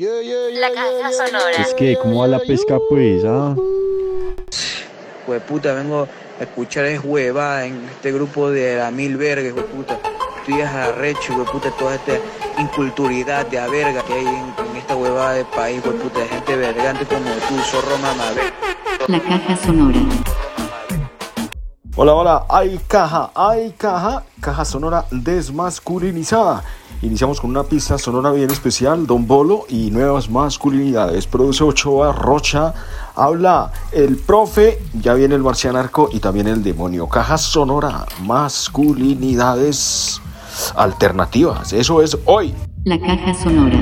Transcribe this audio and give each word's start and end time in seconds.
La 0.00 0.70
caja 0.70 1.10
sonora. 1.10 1.56
Es 1.58 1.74
que, 1.74 1.96
¿cómo 2.00 2.20
va 2.20 2.28
la 2.28 2.38
pesca, 2.38 2.78
pues? 2.88 3.24
Ah? 3.26 3.56
Pues 5.26 5.42
puta, 5.42 5.74
vengo 5.74 6.06
a 6.38 6.42
escuchar 6.44 6.84
es 6.84 7.00
hueva 7.02 7.64
en 7.64 7.84
este 7.86 8.12
grupo 8.12 8.48
de 8.48 8.76
la 8.76 8.92
mil 8.92 9.16
vergas, 9.16 9.46
hijo 9.46 9.56
de 9.56 9.62
puta. 9.64 9.98
Estoy 10.38 10.60
arrecho, 10.60 11.32
hijo 11.32 11.40
de 11.42 11.50
puta, 11.50 11.70
toda 11.72 11.96
esta 11.96 12.12
inculturidad 12.60 13.44
de 13.46 13.58
a 13.58 13.66
verga 13.66 14.04
que 14.04 14.12
hay 14.12 14.24
en, 14.24 14.54
en 14.70 14.76
esta 14.76 14.94
hueva 14.94 15.32
de 15.32 15.44
país, 15.46 15.78
hijo 15.78 15.90
de 15.90 15.98
puta, 15.98 16.20
de 16.20 16.28
gente 16.28 16.54
vergante 16.54 17.04
como 17.04 17.32
tú, 17.48 17.58
zorro 17.64 17.98
mamá. 17.98 18.30
La 19.08 19.18
caja 19.18 19.56
sonora. 19.56 19.98
Hola, 21.96 22.14
hola, 22.14 22.46
hay 22.48 22.78
caja, 22.86 23.32
hay 23.34 23.72
caja, 23.72 24.22
caja 24.40 24.64
sonora 24.64 25.06
desmasculinizada. 25.10 26.62
Iniciamos 27.00 27.40
con 27.40 27.50
una 27.50 27.62
pista 27.62 27.96
sonora 27.96 28.32
bien 28.32 28.50
especial, 28.50 29.06
Don 29.06 29.28
Bolo 29.28 29.66
y 29.68 29.92
nuevas 29.92 30.28
masculinidades. 30.28 31.28
Produce 31.28 31.62
Ochoa 31.62 32.10
Rocha, 32.12 32.74
habla 33.14 33.70
el 33.92 34.16
profe, 34.16 34.80
ya 34.94 35.14
viene 35.14 35.36
el 35.36 35.42
marcianarco 35.42 36.08
y 36.12 36.18
también 36.18 36.48
el 36.48 36.64
demonio. 36.64 37.06
Caja 37.08 37.38
sonora, 37.38 38.04
masculinidades 38.22 40.20
alternativas. 40.74 41.72
Eso 41.72 42.02
es 42.02 42.18
hoy. 42.24 42.52
La 42.84 42.98
caja 42.98 43.32
sonora. 43.32 43.78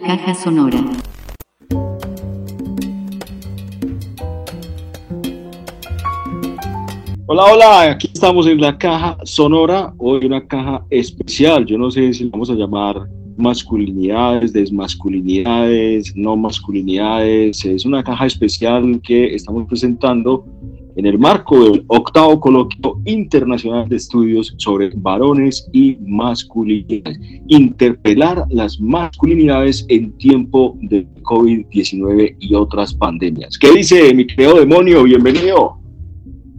Caja 0.00 0.34
sonora. 0.34 0.78
Hola, 7.26 7.44
hola, 7.52 7.90
aquí 7.92 8.10
estamos 8.12 8.46
en 8.46 8.60
la 8.60 8.76
caja 8.76 9.16
sonora, 9.24 9.94
hoy 9.98 10.26
una 10.26 10.46
caja 10.46 10.84
especial, 10.90 11.64
yo 11.66 11.78
no 11.78 11.90
sé 11.90 12.12
si 12.12 12.28
vamos 12.28 12.50
a 12.50 12.54
llamar 12.54 13.08
masculinidades, 13.36 14.52
desmasculinidades, 14.52 16.14
no 16.16 16.36
masculinidades, 16.36 17.64
es 17.64 17.84
una 17.84 18.02
caja 18.02 18.26
especial 18.26 19.00
que 19.02 19.34
estamos 19.34 19.66
presentando 19.66 20.44
en 20.96 21.06
el 21.06 21.18
marco 21.18 21.62
del 21.62 21.84
octavo 21.88 22.40
coloquio 22.40 23.00
internacional 23.04 23.88
de 23.88 23.96
estudios 23.96 24.54
sobre 24.56 24.90
varones 24.96 25.68
y 25.72 25.98
masculinidades. 26.00 27.18
Interpelar 27.48 28.44
las 28.48 28.80
masculinidades 28.80 29.84
en 29.88 30.16
tiempo 30.16 30.76
de 30.80 31.06
COVID-19 31.22 32.36
y 32.40 32.54
otras 32.54 32.94
pandemias. 32.94 33.58
¿Qué 33.58 33.70
dice 33.72 34.12
mi 34.14 34.26
querido 34.26 34.58
demonio? 34.58 35.04
Bienvenido. 35.04 35.78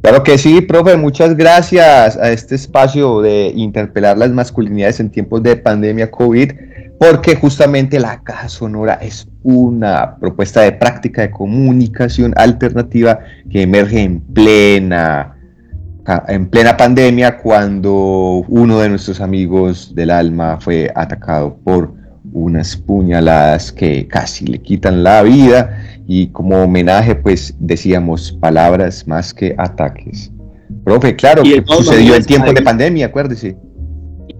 Claro 0.01 0.23
que 0.23 0.37
sí, 0.37 0.61
profe, 0.61 0.95
muchas 0.95 1.35
gracias 1.35 2.15
a 2.17 2.31
este 2.31 2.55
espacio 2.55 3.21
de 3.21 3.51
interpelar 3.55 4.17
las 4.17 4.31
masculinidades 4.31 4.99
en 4.99 5.09
tiempos 5.09 5.41
de 5.41 5.55
pandemia 5.55 6.11
COVID 6.11 6.51
porque 6.99 7.35
justamente 7.35 7.99
la 7.99 8.23
caja 8.23 8.49
sonora 8.49 8.95
es 8.95 9.27
una 9.43 10.17
propuesta 10.17 10.61
de 10.61 10.71
práctica 10.71 11.21
de 11.21 11.31
comunicación 11.31 12.33
alternativa 12.35 13.19
que 13.49 13.61
emerge 13.61 14.01
en 14.01 14.19
plena 14.19 15.33
en 16.29 16.47
plena 16.47 16.77
pandemia 16.77 17.37
cuando 17.37 18.45
uno 18.47 18.79
de 18.79 18.89
nuestros 18.89 19.19
amigos 19.19 19.93
del 19.93 20.11
alma 20.11 20.57
fue 20.59 20.89
atacado 20.95 21.57
por 21.63 21.93
unas 22.31 22.77
puñaladas 22.77 23.71
que 23.71 24.07
casi 24.07 24.47
le 24.47 24.59
quitan 24.59 25.03
la 25.03 25.21
vida 25.23 25.83
y 26.07 26.27
como 26.27 26.63
homenaje 26.63 27.15
pues 27.15 27.53
decíamos 27.59 28.31
palabras 28.31 29.05
más 29.07 29.33
que 29.33 29.53
ataques. 29.57 30.31
Profe, 30.85 31.15
claro, 31.15 31.43
sucedió 31.65 32.15
en 32.15 32.23
tiempos 32.23 32.53
de 32.53 32.61
pandemia, 32.61 33.07
acuérdese. 33.07 33.57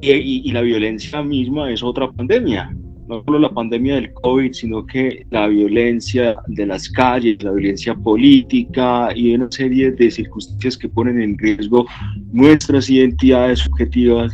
Y, 0.02 0.12
y, 0.48 0.52
la 0.52 0.62
violencia 0.62 1.24
misma 1.24 1.72
es 1.72 1.82
otra 1.82 2.12
pandemia, 2.12 2.70
no 3.08 3.24
solo 3.24 3.40
la 3.40 3.50
pandemia 3.50 3.96
del 3.96 4.14
COVID, 4.14 4.54
sino 4.54 4.86
que 4.86 5.26
la 5.32 5.48
violencia 5.48 6.36
de 6.48 6.66
las 6.66 6.90
calles, 6.90 7.42
la 7.42 7.52
violencia 7.52 7.96
política 7.96 9.10
y 9.16 9.34
una 9.34 9.50
serie 9.50 9.92
de 9.92 10.12
circunstancias 10.12 10.78
que 10.78 10.90
ponen 10.90 11.22
en 11.22 11.38
riesgo 11.38 11.88
nuestras 12.32 12.90
identidades 12.90 13.60
subjetivas 13.60 14.34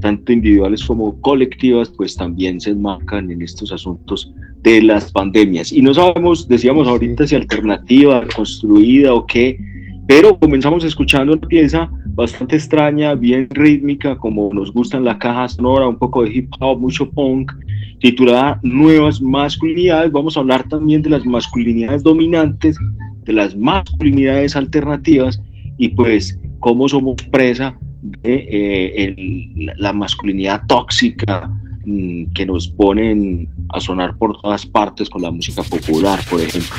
tanto 0.00 0.32
individuales 0.32 0.84
como 0.84 1.20
colectivas, 1.20 1.90
pues 1.96 2.16
también 2.16 2.60
se 2.60 2.70
enmarcan 2.70 3.30
en 3.30 3.42
estos 3.42 3.72
asuntos 3.72 4.32
de 4.62 4.82
las 4.82 5.12
pandemias. 5.12 5.72
Y 5.72 5.82
no 5.82 5.94
sabemos, 5.94 6.48
decíamos 6.48 6.88
ahorita, 6.88 7.26
si 7.26 7.34
alternativa, 7.34 8.26
construida 8.34 9.14
o 9.14 9.26
qué, 9.26 9.58
pero 10.08 10.38
comenzamos 10.38 10.84
escuchando 10.84 11.34
una 11.34 11.46
pieza 11.46 11.90
bastante 12.06 12.56
extraña, 12.56 13.14
bien 13.14 13.46
rítmica, 13.50 14.16
como 14.16 14.50
nos 14.54 14.72
gusta 14.72 14.96
en 14.96 15.04
la 15.04 15.18
caja 15.18 15.46
sonora, 15.50 15.86
un 15.86 15.98
poco 15.98 16.24
de 16.24 16.30
hip 16.30 16.50
hop, 16.60 16.80
mucho 16.80 17.10
punk, 17.10 17.52
titulada 18.00 18.58
Nuevas 18.62 19.20
Masculinidades. 19.20 20.10
Vamos 20.10 20.34
a 20.36 20.40
hablar 20.40 20.66
también 20.66 21.02
de 21.02 21.10
las 21.10 21.26
masculinidades 21.26 22.02
dominantes, 22.02 22.78
de 23.24 23.34
las 23.34 23.54
masculinidades 23.54 24.56
alternativas 24.56 25.42
y 25.76 25.90
pues 25.90 26.40
cómo 26.58 26.88
somos 26.88 27.16
presa 27.30 27.78
de 28.22 28.46
eh, 28.50 29.74
la 29.76 29.92
masculinidad 29.92 30.62
tóxica 30.68 31.50
mm, 31.84 32.32
que 32.32 32.46
nos 32.46 32.66
ponen 32.66 33.46
a 33.68 33.78
sonar 33.78 34.16
por 34.16 34.40
todas 34.40 34.64
partes 34.64 35.10
con 35.10 35.20
la 35.20 35.30
música 35.30 35.62
popular, 35.64 36.18
por 36.30 36.40
ejemplo. 36.40 36.78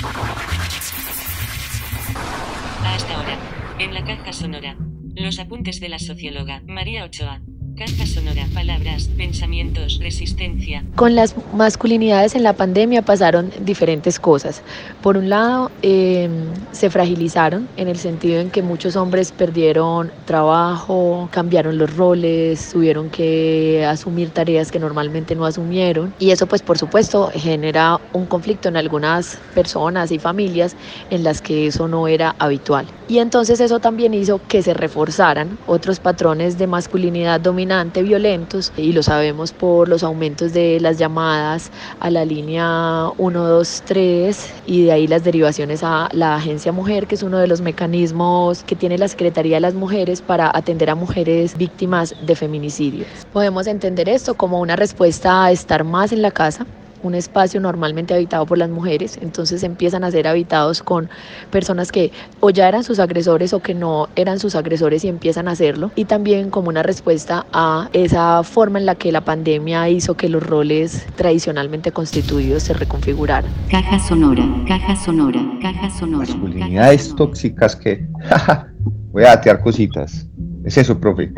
Caja 4.10 4.34
sonora, 4.34 4.76
los 5.16 5.38
apuntes 5.38 5.80
de 5.80 5.88
la 5.88 6.00
socióloga 6.00 6.64
María 6.66 7.06
Ochoa. 7.06 7.44
Caja 7.80 8.06
sonora, 8.06 8.46
palabras, 8.54 9.08
pensamientos, 9.16 10.00
resistencia. 10.02 10.84
Con 10.96 11.16
las 11.16 11.34
masculinidades 11.54 12.36
en 12.36 12.44
la 12.44 12.52
pandemia 12.52 13.04
pasaron 13.04 13.54
diferentes 13.62 14.20
cosas. 14.20 14.62
Por 15.02 15.16
un 15.16 15.30
lado, 15.30 15.72
em, 15.82 16.48
se 16.74 16.90
fragilizaron 16.90 17.70
en 17.78 17.88
el 17.88 17.96
sentido 17.96 18.42
en 18.42 18.50
que 18.50 18.62
muchos 18.62 18.98
hombres 18.98 19.32
perdieron 19.32 20.12
trabajo, 20.26 21.30
cambiaron 21.32 21.78
los 21.78 21.96
roles, 21.96 22.70
tuvieron 22.74 23.10
que 23.10 23.86
asumir 23.88 24.32
tareas 24.32 24.74
que 24.74 24.80
normalmente 24.80 25.34
no 25.34 25.46
asumieron. 25.46 26.14
Y 26.20 26.32
eso 26.32 26.48
pues 26.48 26.62
por 26.62 26.78
supuesto 26.78 27.32
genera 27.34 28.02
un 28.12 28.26
conflicto 28.26 28.68
en 28.68 28.76
algunas 28.76 29.38
personas 29.56 30.12
y 30.12 30.20
familias 30.20 30.76
en 31.12 31.24
las 31.24 31.42
que 31.42 31.68
eso 31.68 31.88
no 31.88 32.10
era 32.10 32.36
habitual. 32.40 32.88
Y 33.08 33.20
entonces 33.20 33.62
eso 33.62 33.80
también 33.80 34.14
hizo 34.14 34.42
que 34.50 34.62
se 34.62 34.74
reforzaran 34.74 35.58
otros 35.66 36.02
patrones 36.02 36.58
de 36.58 36.68
masculinidad 36.68 37.40
dominante 37.40 37.69
violentos 38.04 38.72
y 38.78 38.94
lo 38.94 39.04
sabemos 39.04 39.52
por 39.52 39.88
los 39.88 40.04
aumentos 40.04 40.54
de 40.54 40.80
las 40.80 40.98
llamadas 40.98 41.70
a 42.00 42.10
la 42.10 42.26
línea 42.26 43.12
123 43.18 44.54
y 44.66 44.86
de 44.86 44.92
ahí 44.92 45.08
las 45.08 45.24
derivaciones 45.24 45.84
a 45.84 46.10
la 46.14 46.36
agencia 46.36 46.72
mujer, 46.72 47.06
que 47.06 47.16
es 47.16 47.24
uno 47.24 47.38
de 47.38 47.48
los 47.48 47.62
mecanismos 47.62 48.64
que 48.64 48.76
tiene 48.76 48.98
la 48.98 49.08
Secretaría 49.08 49.58
de 49.58 49.62
las 49.62 49.76
Mujeres 49.76 50.22
para 50.22 50.50
atender 50.52 50.90
a 50.90 50.96
mujeres 50.96 51.56
víctimas 51.58 52.16
de 52.26 52.36
feminicidios. 52.36 53.08
Podemos 53.32 53.68
entender 53.68 54.10
esto 54.10 54.34
como 54.34 54.60
una 54.60 54.76
respuesta 54.76 55.46
a 55.46 55.52
estar 55.52 55.84
más 55.84 56.12
en 56.12 56.24
la 56.24 56.32
casa, 56.32 56.66
un 57.04 57.16
espacio 57.16 57.60
normalmente 57.60 58.14
habitado 58.14 58.46
por 58.46 58.58
las 58.58 58.70
mujeres, 58.70 59.20
entonces 59.22 59.64
empiezan 59.64 60.04
a 60.04 60.12
ser 60.12 60.28
habitados 60.28 60.84
con 60.84 61.10
personas 61.52 61.92
que 61.92 62.12
o 62.40 62.50
ya 62.50 62.68
eran 62.68 62.84
sus 62.84 63.00
agresores 63.00 63.54
o 63.54 63.62
que 63.62 63.74
no 63.74 64.10
eran 64.16 64.40
sus 64.40 64.56
agresores 64.56 65.04
y 65.04 65.08
empiezan 65.08 65.48
a 65.48 65.52
hacerlo. 65.52 65.92
Y 65.96 66.06
también 66.06 66.50
como 66.50 66.70
una 66.70 66.84
respuesta 66.84 67.46
a 67.54 67.90
esa 67.94 68.44
forma 68.44 68.80
en 68.80 68.86
la 68.86 68.96
que 68.96 69.12
la 69.12 69.22
pandemia 69.22 69.90
hizo 69.90 70.16
que 70.16 70.30
los 70.30 70.44
roles 70.44 71.06
tradicionalmente 71.16 71.92
constituidos 71.92 72.64
se 72.64 72.74
reconfiguraran. 72.74 73.52
Caja 73.70 74.00
sonora, 74.00 74.44
caja 74.68 74.96
sonora, 74.96 75.40
caja 75.62 75.90
sonora. 75.90 76.28
Masculinidades 76.28 77.16
tóxicas 77.16 77.76
que... 77.76 78.06
Voy 79.12 79.24
a 79.24 79.34
atear 79.34 79.62
cositas. 79.62 80.28
Es 80.64 80.78
eso, 80.78 81.00
profe. 81.00 81.32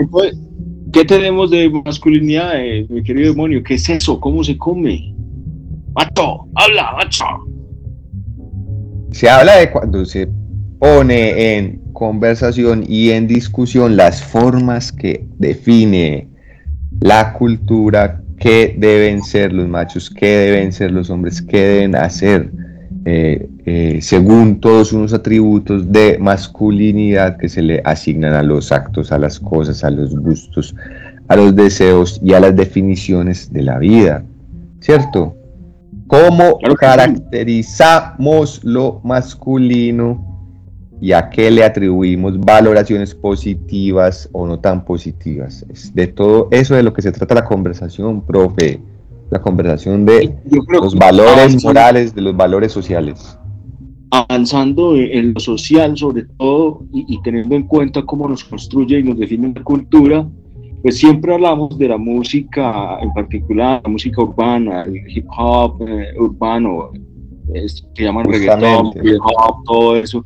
¿Qué 0.91 1.05
tenemos 1.05 1.51
de 1.51 1.69
masculinidad, 1.69 2.53
mi 2.89 3.01
querido 3.01 3.31
demonio? 3.31 3.63
¿Qué 3.63 3.75
es 3.75 3.87
eso? 3.89 4.19
¿Cómo 4.19 4.43
se 4.43 4.57
come? 4.57 5.15
Macho, 5.95 6.47
habla, 6.55 6.91
macho. 6.97 7.25
Se 9.11 9.29
habla 9.29 9.57
de 9.57 9.71
cuando 9.71 10.05
se 10.05 10.27
pone 10.79 11.57
en 11.57 11.81
conversación 11.93 12.83
y 12.87 13.11
en 13.11 13.27
discusión 13.27 13.97
las 13.97 14.23
formas 14.23 14.91
que 14.91 15.25
define 15.37 16.27
la 17.01 17.33
cultura, 17.33 18.21
qué 18.39 18.75
deben 18.77 19.21
ser 19.21 19.53
los 19.53 19.67
machos, 19.67 20.09
qué 20.09 20.37
deben 20.37 20.71
ser 20.71 20.91
los 20.91 21.09
hombres, 21.09 21.41
qué 21.41 21.59
deben 21.59 21.95
hacer 21.95 22.51
eh, 23.03 23.49
eh, 23.65 23.99
según 24.01 24.59
todos 24.59 24.93
unos 24.93 25.11
atributos 25.11 25.91
de 25.91 26.19
masculinidad 26.19 27.37
que 27.37 27.49
se 27.49 27.63
le 27.63 27.81
asignan 27.83 28.33
a 28.33 28.43
los 28.43 28.71
actos, 28.71 29.11
a 29.11 29.17
las 29.17 29.39
cosas, 29.39 29.83
a 29.83 29.89
los 29.89 30.15
gustos, 30.15 30.75
a 31.27 31.35
los 31.35 31.55
deseos 31.55 32.19
y 32.23 32.33
a 32.33 32.39
las 32.39 32.55
definiciones 32.55 33.51
de 33.51 33.63
la 33.63 33.79
vida, 33.79 34.23
¿cierto? 34.81 35.35
¿Cómo 36.11 36.59
caracterizamos 36.77 38.61
lo 38.65 38.99
masculino 39.01 40.27
y 40.99 41.13
a 41.13 41.29
qué 41.29 41.49
le 41.49 41.63
atribuimos 41.63 42.37
valoraciones 42.37 43.15
positivas 43.15 44.27
o 44.33 44.45
no 44.45 44.59
tan 44.59 44.83
positivas? 44.83 45.65
Es 45.69 45.95
de 45.95 46.07
todo 46.07 46.49
eso 46.51 46.75
de 46.75 46.83
lo 46.83 46.91
que 46.91 47.01
se 47.01 47.13
trata 47.13 47.35
la 47.35 47.45
conversación, 47.45 48.25
profe. 48.25 48.81
La 49.29 49.41
conversación 49.41 50.05
de 50.05 50.35
los 50.67 50.95
valores 50.95 51.63
morales, 51.63 52.13
de 52.13 52.21
los 52.21 52.35
valores 52.35 52.73
sociales. 52.73 53.37
Avanzando 54.09 54.97
en 54.97 55.33
lo 55.33 55.39
social, 55.39 55.97
sobre 55.97 56.23
todo, 56.37 56.83
y, 56.91 57.05
y 57.07 57.21
teniendo 57.21 57.55
en 57.55 57.63
cuenta 57.63 58.01
cómo 58.01 58.27
nos 58.27 58.43
construye 58.43 58.99
y 58.99 59.03
nos 59.03 59.17
define 59.17 59.53
la 59.55 59.63
cultura, 59.63 60.27
pues 60.81 60.97
siempre 60.97 61.33
hablamos 61.33 61.77
de 61.77 61.87
la 61.87 61.97
música 61.97 62.97
en 63.01 63.13
particular, 63.13 63.81
la 63.83 63.89
música 63.89 64.21
urbana, 64.21 64.83
el 64.83 65.03
hip 65.07 65.25
hop 65.37 65.81
eh, 65.87 66.13
urbano, 66.17 66.91
que 67.95 68.03
llaman 68.03 68.25
reggaetón, 68.25 68.87
hip 69.03 69.19
hop, 69.21 69.63
todo 69.65 69.95
eso. 69.97 70.25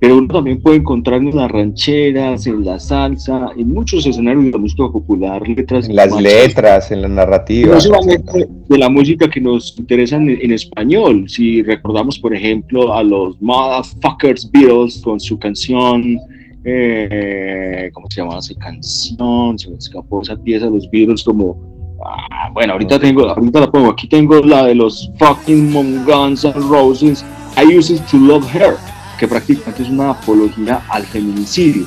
Pero 0.00 0.16
uno 0.16 0.28
también 0.32 0.62
puede 0.62 0.78
encontrar 0.78 1.20
en 1.20 1.36
las 1.36 1.50
rancheras, 1.50 2.46
en 2.46 2.64
la 2.64 2.80
salsa, 2.80 3.50
en 3.54 3.68
muchos 3.68 4.06
escenarios 4.06 4.44
de 4.44 4.50
la 4.52 4.56
música 4.56 4.88
popular, 4.90 5.46
letras. 5.46 5.90
En 5.90 5.96
las 5.96 6.18
letras, 6.18 6.90
en 6.90 7.02
la 7.02 7.08
narrativa. 7.08 7.74
No 7.74 7.80
solamente 7.80 8.48
de 8.66 8.78
la 8.78 8.88
música 8.88 9.28
que 9.28 9.42
nos 9.42 9.78
interesa 9.78 10.16
en, 10.16 10.30
en, 10.30 10.52
español. 10.52 11.28
Si 11.28 11.62
recordamos, 11.62 12.18
por 12.18 12.34
ejemplo, 12.34 12.94
a 12.94 13.02
los 13.02 13.38
Motherfuckers 13.42 14.50
Beatles 14.50 15.02
con 15.04 15.20
su 15.20 15.38
canción 15.38 16.18
eh, 16.64 17.90
¿cómo 17.92 18.06
se 18.10 18.20
llama 18.20 18.38
esa 18.38 18.54
canción? 18.54 19.58
Se 19.58 19.70
me 19.70 19.76
escapó 19.76 20.22
esa 20.22 20.36
pieza 20.36 20.66
de 20.66 20.72
los 20.72 20.90
Beatles 20.90 21.24
como, 21.24 21.56
ah, 22.04 22.50
bueno, 22.52 22.74
ahorita 22.74 22.98
tengo, 22.98 23.28
ahorita 23.28 23.60
la 23.60 23.70
pongo, 23.70 23.90
aquí 23.90 24.08
tengo 24.08 24.40
la 24.40 24.66
de 24.66 24.74
los 24.74 25.10
fucking 25.18 26.04
Guns 26.04 26.44
and 26.44 26.70
Roses, 26.70 27.24
I 27.56 27.76
Used 27.76 28.00
to 28.10 28.18
Love 28.18 28.54
Her, 28.54 28.74
que 29.18 29.26
prácticamente 29.26 29.82
es 29.82 29.88
una 29.88 30.10
apología 30.10 30.82
al 30.90 31.04
feminicidio. 31.04 31.86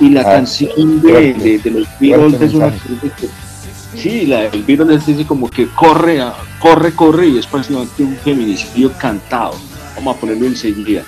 Y 0.00 0.10
la 0.10 0.22
ah, 0.22 0.24
canción 0.24 1.00
de, 1.02 1.60
de, 1.62 1.70
los 1.70 1.86
Beatles 2.00 2.40
es 2.40 2.54
una 2.54 2.72
Sí, 3.94 4.26
la 4.26 4.48
del 4.48 4.62
Beatles 4.62 5.06
dice 5.06 5.26
como 5.26 5.48
que 5.48 5.68
corre, 5.68 6.18
corre, 6.60 6.92
corre 6.94 7.28
y 7.28 7.38
es 7.38 7.46
prácticamente 7.46 8.02
un 8.02 8.16
feminicidio 8.16 8.90
cantado. 8.98 9.54
Vamos 9.96 10.16
a 10.16 10.20
ponerlo 10.20 10.46
enseguida. 10.46 11.02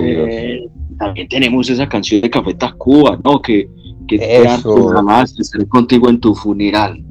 Eh, 0.00 0.60
también 1.00 1.28
tenemos 1.28 1.68
esa 1.70 1.88
canción 1.88 2.20
de 2.20 2.28
Café 2.28 2.52
Tacuba, 2.52 3.18
¿no? 3.24 3.40
Que, 3.40 3.68
que 4.06 4.18
te 4.18 4.46
jamás 4.46 5.34
estaré 5.40 5.66
contigo 5.66 6.10
en 6.10 6.20
tu 6.20 6.34
funeral. 6.34 7.02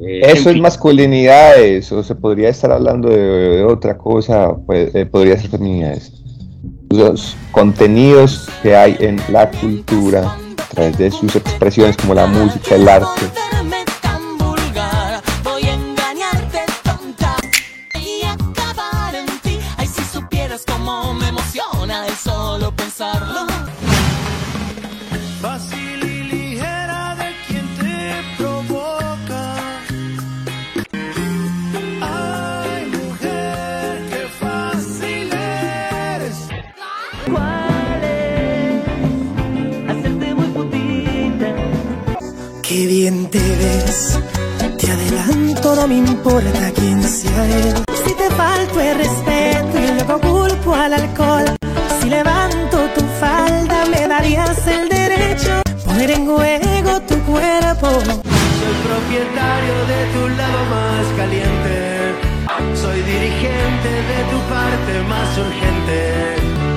Eh, 0.00 0.20
eso 0.24 0.48
es 0.48 0.58
masculinidades, 0.58 1.92
o 1.92 2.02
se 2.02 2.14
podría 2.14 2.48
estar 2.48 2.72
hablando 2.72 3.10
de, 3.10 3.62
otra 3.62 3.98
cosa, 3.98 4.56
pues, 4.66 4.94
eh, 4.94 5.04
podría 5.04 5.36
ser 5.36 5.50
feminidades. 5.50 6.12
Los 6.88 7.36
contenidos 7.52 8.48
que 8.62 8.74
hay 8.74 8.96
en 9.00 9.20
la 9.30 9.50
cultura, 9.50 10.34
a 10.56 10.68
través 10.70 10.96
de 10.96 11.10
sus 11.10 11.36
expresiones 11.36 11.94
como 11.98 12.14
la 12.14 12.26
música, 12.26 12.74
el 12.74 12.88
arte, 12.88 13.26
te 43.06 43.38
ves. 43.38 44.18
Te 44.78 44.90
adelanto, 44.90 45.76
no 45.76 45.86
me 45.86 45.98
importa 45.98 46.72
quién 46.74 47.00
sea 47.04 47.46
él. 47.46 47.84
Si 48.04 48.12
te 48.14 48.28
falto 48.30 48.80
el 48.80 48.98
respeto 48.98 49.78
y 49.78 49.94
luego 49.94 50.20
culpo 50.20 50.74
al 50.74 50.92
alcohol. 50.94 51.44
Si 52.00 52.10
levanto 52.10 52.78
tu 52.96 53.04
falda, 53.20 53.84
me 53.86 54.08
darías 54.08 54.58
el 54.66 54.88
derecho. 54.88 55.62
Poner 55.84 56.10
en 56.10 56.26
juego 56.26 57.00
tu 57.02 57.16
cuerpo. 57.30 57.88
Soy 58.58 58.74
propietario 58.88 59.76
de 59.92 60.00
tu 60.14 60.28
lado 60.40 60.60
más 60.74 61.06
caliente. 61.16 61.76
Soy 62.74 63.02
dirigente 63.02 63.90
de 64.10 64.20
tu 64.32 64.38
parte 64.50 64.92
más 65.08 65.38
urgente. 65.38 65.98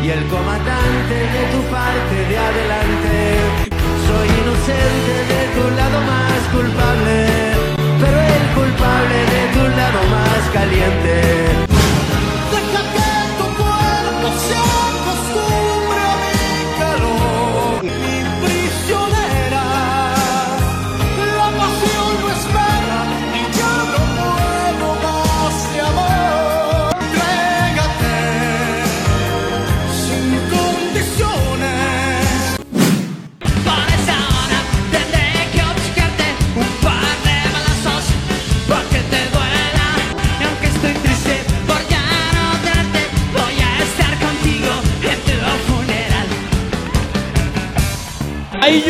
Y 0.06 0.10
el 0.12 0.24
comandante 0.28 1.16
de 1.36 1.44
tu 1.54 1.62
parte 1.72 2.16
de 2.30 2.38
adelante. 2.38 3.69
Soy 4.10 4.28
inocente 4.42 5.14
de 5.32 5.42
tu 5.56 5.76
lado 5.76 6.00
más 6.02 6.42
culpable. 6.52 7.16
Pero 8.02 8.18
el 8.20 8.46
culpable 8.58 9.18
de 9.34 9.42
tu 9.54 9.64
lado 9.78 10.00
más 10.10 10.50
caliente. 10.52 11.69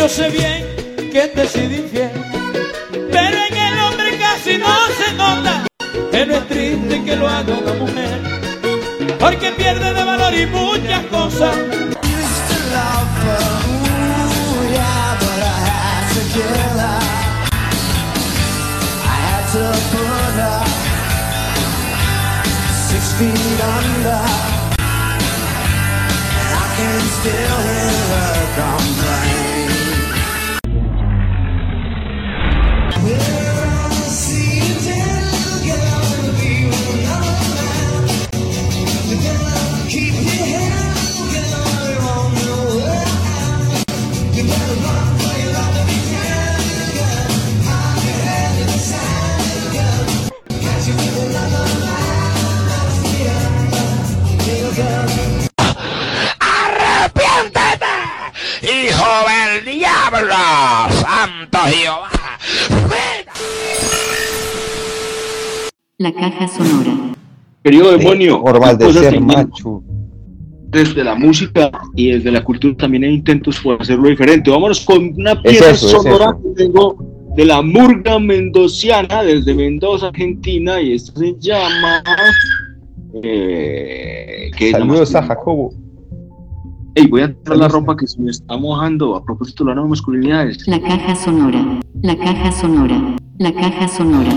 Sé 0.10 0.30
bien 0.30 0.66
que 1.12 1.28
te 1.28 1.44
he 1.44 1.48
sido 1.48 1.86
pero 3.12 3.38
en 3.48 3.58
el 3.58 3.80
hombre 3.80 4.18
casi 4.18 4.58
no 4.58 4.76
se 4.98 5.14
nota. 5.14 5.68
Pero 6.12 6.36
es 6.36 6.48
triste 6.48 7.04
que 7.04 7.16
lo 7.16 7.28
haga 7.28 7.54
una 7.54 7.74
mujer, 7.74 8.20
porque 9.20 9.52
pierde 9.52 9.94
de 9.94 10.04
valor 10.04 10.34
y 10.34 10.46
muchas 10.48 11.06
cosas. 11.06 11.56
Caja 66.20 66.48
sonora. 66.48 66.92
Querido 67.64 67.92
demonio, 67.98 68.40
Formas 68.42 68.78
de 68.78 68.94
ser 68.94 69.22
macho. 69.22 69.84
desde 70.72 71.04
la 71.04 71.16
música 71.16 71.72
y 71.96 72.12
desde 72.12 72.32
la 72.32 72.44
cultura 72.44 72.76
también 72.78 73.04
hay 73.04 73.14
intentos 73.16 73.60
por 73.60 73.82
hacerlo 73.82 74.08
diferente. 74.10 74.52
Vámonos 74.52 74.82
con 74.86 75.14
una 75.18 75.42
pieza 75.42 75.72
eso, 75.72 75.88
sonora 75.90 76.38
que 76.42 76.64
tengo 76.64 76.96
de 77.36 77.46
la 77.46 77.62
murga 77.62 78.20
mendociana 78.20 79.24
desde 79.24 79.54
Mendoza, 79.54 80.08
Argentina, 80.08 80.80
y 80.82 80.94
esta 80.94 81.18
se 81.20 81.36
llama. 81.40 82.04
Eh, 83.24 84.52
que 84.58 84.72
Saludos 84.72 85.16
a 85.16 85.24
Jacobo. 85.24 85.74
Ey, 86.96 87.08
voy 87.08 87.22
a 87.22 87.26
entrar 87.26 87.58
la 87.58 87.68
ropa 87.68 87.96
que 87.96 88.08
se 88.08 88.20
me 88.22 88.32
está 88.32 88.58
mojando 88.58 89.16
a 89.16 89.24
propósito 89.24 89.64
de 89.64 89.70
las 89.70 89.76
nuevas 89.76 89.90
masculinidades. 89.92 90.68
La 90.68 90.82
caja 90.82 91.16
sonora. 91.16 91.80
La 92.02 92.18
caja 92.18 92.52
sonora. 92.52 93.16
La 93.38 93.54
caja 93.54 93.88
sonora. 93.88 94.32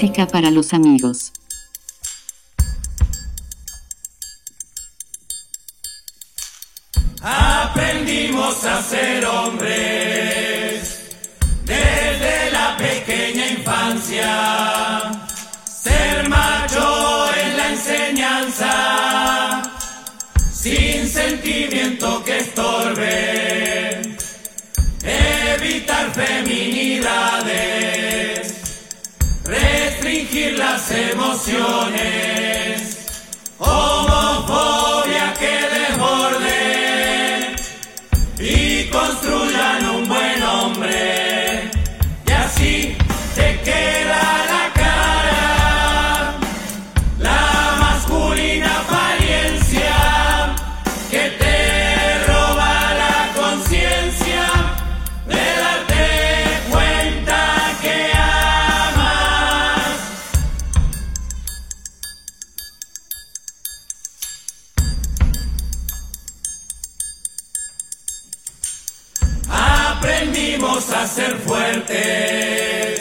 Música 0.00 0.28
para 0.28 0.52
los 0.52 0.74
amigos. 0.74 1.32
Aprendimos 7.20 8.64
a 8.64 8.80
ser 8.80 9.26
hombres 9.26 11.16
desde 11.64 12.50
la 12.52 12.76
pequeña 12.76 13.50
infancia. 13.50 15.10
Ser 15.64 16.28
macho 16.28 17.32
es 17.32 17.56
la 17.56 17.68
enseñanza, 17.72 19.62
sin 20.52 21.08
sentimiento 21.08 22.22
que 22.22 22.38
estorbe. 22.38 24.00
Evitar 25.02 26.14
feminidades, 26.14 27.77
las 30.56 30.90
emociones. 30.90 32.38
Homofobia 33.58 34.97
Aprendimos 70.78 70.90
a 70.90 71.06
ser 71.08 71.36
fuertes 71.38 73.00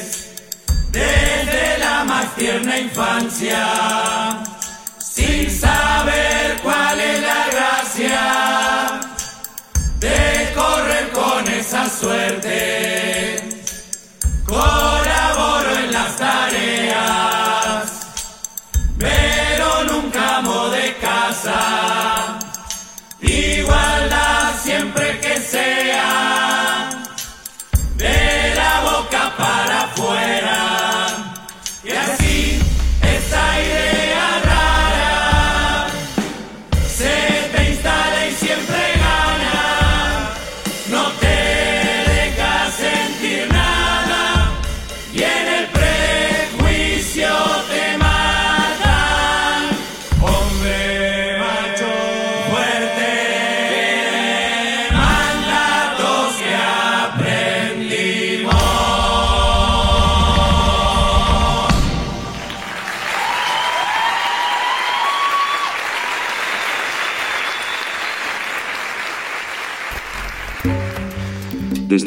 desde 0.91 1.77
la 1.77 2.03
más 2.05 2.35
tierna 2.35 2.79
infancia, 2.79 4.39
sin 4.97 5.51
saber 5.51 6.59
cuál 6.63 6.99
es 6.99 7.21
la 7.21 7.47
gracia 7.51 8.99
de 9.99 10.53
correr 10.55 11.11
con 11.11 11.47
esa 11.53 11.87
suerte. 11.87 12.86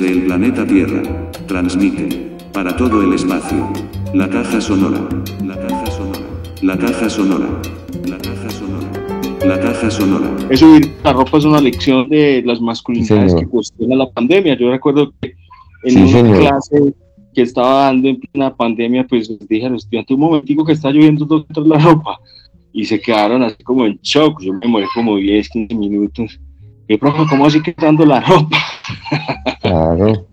Desde 0.00 0.14
el 0.14 0.22
planeta 0.24 0.66
Tierra, 0.66 1.02
transmite 1.46 2.08
para 2.54 2.74
todo 2.74 3.02
el 3.02 3.12
espacio. 3.12 3.70
La 4.14 4.30
caja 4.30 4.58
sonora. 4.58 4.98
La 5.44 5.54
caja 5.58 5.90
sonora. 5.90 6.20
La 6.62 6.78
caja 6.78 7.10
sonora. 7.10 7.46
La 8.06 8.16
caja 8.16 8.48
sonora. 8.48 9.44
La 9.44 9.60
caja 9.60 9.90
sonora. 9.90 10.30
Eso 10.48 10.66
la 11.04 11.12
ropa 11.12 11.36
es 11.36 11.44
una 11.44 11.60
lección 11.60 12.08
de 12.08 12.42
las 12.46 12.62
masculinidades 12.62 13.32
señor. 13.32 13.44
que 13.44 13.50
cuestiona 13.50 13.94
la 13.94 14.10
pandemia. 14.10 14.56
Yo 14.56 14.70
recuerdo 14.70 15.12
que 15.20 15.34
en 15.84 15.90
Sí, 15.90 15.98
una 15.98 16.08
señor. 16.08 16.38
clase 16.38 16.94
que 17.34 17.42
estaba 17.42 17.84
dando 17.84 18.08
en 18.08 18.20
plena 18.20 18.56
pandemia, 18.56 19.06
pues 19.06 19.28
les 19.28 19.46
dije 19.48 19.66
a 19.66 19.68
los 19.68 19.82
estudiantes 19.84 20.14
un 20.14 20.20
momentico 20.20 20.64
que 20.64 20.72
está 20.72 20.90
lloviendo 20.90 21.26
metros 21.46 21.66
la 21.66 21.78
ropa. 21.78 22.18
Y 22.72 22.86
se 22.86 22.98
quedaron 22.98 23.42
así 23.42 23.62
como 23.64 23.84
en 23.84 23.98
shock. 24.02 24.40
Yo 24.40 24.54
me 24.54 24.60
demoré 24.60 24.86
como 24.94 25.16
10, 25.16 25.46
15 25.50 25.74
minutos. 25.74 26.40
Y 26.88 26.96
profe, 26.96 27.22
¿cómo 27.28 27.44
así 27.44 27.60
que 27.60 27.74
dando 27.76 28.06
la 28.06 28.20
ropa? 28.22 28.56
Claro. 29.60 30.26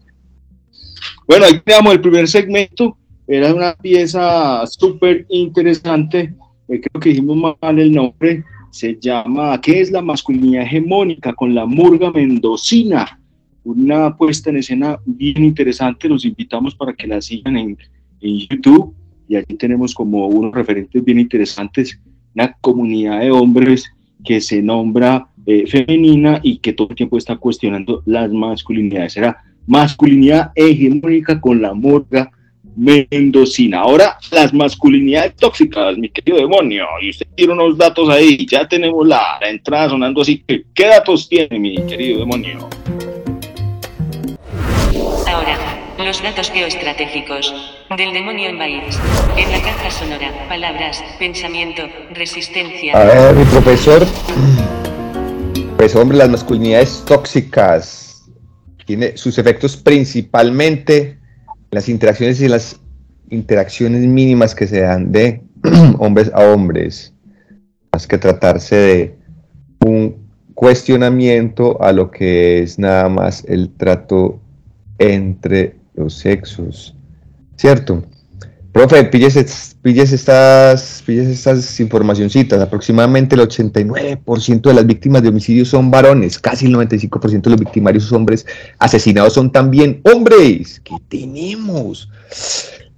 Bueno, 1.28 1.46
ahí 1.46 1.60
teníamos 1.64 1.94
el 1.94 2.02
primer 2.02 2.28
segmento. 2.28 2.98
Era 3.28 3.54
una 3.54 3.74
pieza 3.76 4.66
súper 4.68 5.26
interesante. 5.30 6.34
eh, 6.70 6.82
creo 6.82 7.02
que 7.02 7.10
dijimos 7.10 7.56
mal 7.62 7.80
el 7.80 7.92
nombre. 7.94 8.44
Se 8.72 8.98
llama 9.00 9.60
¿Qué 9.62 9.82
es 9.82 9.92
la 9.92 10.02
masculinidad 10.02 10.64
hegemónica? 10.64 11.34
con 11.34 11.54
la 11.54 11.66
murga 11.66 12.12
mendocina. 12.12 13.20
Una 13.64 14.16
puesta 14.16 14.50
en 14.50 14.58
escena 14.58 14.98
bien 15.06 15.44
interesante. 15.44 16.08
Los 16.08 16.24
invitamos 16.24 16.74
para 16.76 16.94
que 16.94 17.08
la 17.08 17.22
sigan 17.22 17.58
en, 17.58 17.78
en 18.22 18.38
YouTube. 18.48 18.94
Y 19.28 19.36
allí 19.36 19.56
tenemos 19.58 19.94
como 19.94 20.28
unos 20.28 20.54
referentes 20.54 21.04
bien 21.04 21.20
interesantes. 21.20 22.00
Una 22.34 22.54
comunidad 22.62 23.20
de 23.20 23.32
hombres 23.32 23.92
que 24.24 24.40
se 24.40 24.62
nombra 24.62 25.28
eh, 25.48 25.66
femenina 25.66 26.42
y 26.44 26.58
que 26.58 26.74
todo 26.74 26.90
el 26.90 26.96
tiempo 26.96 27.18
está 27.18 27.38
cuestionando 27.38 28.04
las 28.06 28.30
masculinidades. 28.30 29.16
Era 29.16 29.44
masculinidad 29.66 30.52
hegemónica 30.54 31.40
con 31.40 31.62
la 31.62 31.74
murga 31.74 32.30
mendocina. 32.76 33.80
Ahora, 33.80 34.18
las 34.32 34.54
masculinidades 34.54 35.36
tóxicas, 35.38 35.98
mi 35.98 36.10
querido 36.10 36.38
demonio. 36.38 36.86
Y 37.02 37.12
usted 37.12 37.26
tiene 37.34 37.54
unos 37.54 37.78
datos 37.78 38.10
ahí. 38.10 38.46
Ya 38.46 38.68
tenemos 38.68 39.08
la, 39.08 39.38
la 39.40 39.50
entrada 39.50 39.90
sonando 39.90 40.22
así. 40.22 40.44
que, 40.46 40.64
¿Qué 40.74 40.88
datos 40.88 41.30
tiene, 41.30 41.58
mi 41.58 41.78
querido 41.88 42.20
demonio? 42.20 42.68
Ahora, 45.28 45.58
los 45.98 46.22
datos 46.22 46.52
geoestratégicos 46.52 47.54
del 47.98 48.12
demonio 48.12 48.50
en 48.50 48.60
Bytes. 48.60 49.00
En 49.38 49.50
la 49.50 49.62
caja 49.62 49.90
sonora, 49.92 50.48
palabras, 50.50 51.02
pensamiento, 51.18 51.84
resistencia. 52.14 52.94
A 52.96 53.06
ver, 53.06 53.36
mi 53.36 53.46
profesor. 53.46 54.06
Pues 55.78 55.96
hombre, 55.96 56.18
las 56.18 56.30
masculinidades 56.30 57.04
tóxicas 57.06 58.26
tiene 58.88 59.16
sus 59.16 59.38
efectos 59.38 59.78
principalmente 59.78 61.20
en 61.50 61.70
las 61.70 61.88
interacciones 61.88 62.42
y 62.42 62.48
las 62.48 62.80
interacciones 63.30 64.02
mínimas 64.02 64.56
que 64.56 64.66
se 64.66 64.82
dan 64.82 65.12
de 65.12 65.44
hombres 66.00 66.32
a 66.34 66.52
hombres, 66.52 67.14
más 67.94 68.08
que 68.08 68.18
tratarse 68.18 68.76
de 68.76 69.16
un 69.86 70.28
cuestionamiento 70.56 71.80
a 71.80 71.92
lo 71.92 72.10
que 72.10 72.64
es 72.64 72.80
nada 72.80 73.08
más 73.08 73.46
el 73.48 73.70
trato 73.78 74.40
entre 74.98 75.76
los 75.94 76.16
sexos, 76.16 76.96
¿cierto? 77.56 78.04
Profe, 78.78 79.06
pilles, 79.06 79.76
pilles 79.82 80.12
estas, 80.12 81.02
pilles 81.04 81.28
estas 81.30 81.80
informacioncitas. 81.80 82.62
Aproximadamente 82.62 83.34
el 83.34 83.42
89% 83.42 84.62
de 84.62 84.74
las 84.76 84.86
víctimas 84.86 85.24
de 85.24 85.30
homicidios 85.30 85.70
son 85.70 85.90
varones. 85.90 86.38
Casi 86.38 86.68
el 86.68 86.76
95% 86.76 87.42
de 87.42 87.50
los 87.50 87.60
victimarios 87.60 88.12
hombres 88.12 88.46
asesinados 88.78 89.34
son 89.34 89.52
también 89.52 90.00
hombres. 90.04 90.80
¿Qué 90.84 90.94
tenemos? 91.10 92.08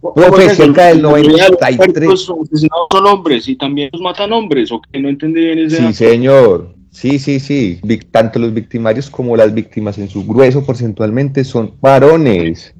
Profe, 0.02 0.54
cerca 0.54 0.88
del 0.88 1.02
93%. 1.02 2.10
Los 2.10 2.30
asesinados 2.30 2.88
son 2.92 3.06
hombres 3.06 3.48
y 3.48 3.56
también 3.56 3.90
los 3.94 4.02
matan 4.02 4.34
hombres. 4.34 4.74
¿O 4.74 4.82
que 4.82 5.00
no 5.00 5.08
entendí 5.08 5.40
bien 5.40 5.60
ese 5.60 5.78
Sí, 5.78 5.82
dato? 5.84 5.96
señor. 5.96 6.76
Sí, 6.92 7.20
sí, 7.20 7.40
sí. 7.40 7.80
Tanto 8.12 8.38
los 8.40 8.54
victimarios 8.54 9.10
como 9.10 9.38
las 9.38 9.54
víctimas 9.54 9.98
en 9.98 10.10
su 10.10 10.26
grueso 10.26 10.66
porcentualmente 10.66 11.46
son 11.46 11.76
varones. 11.80 12.74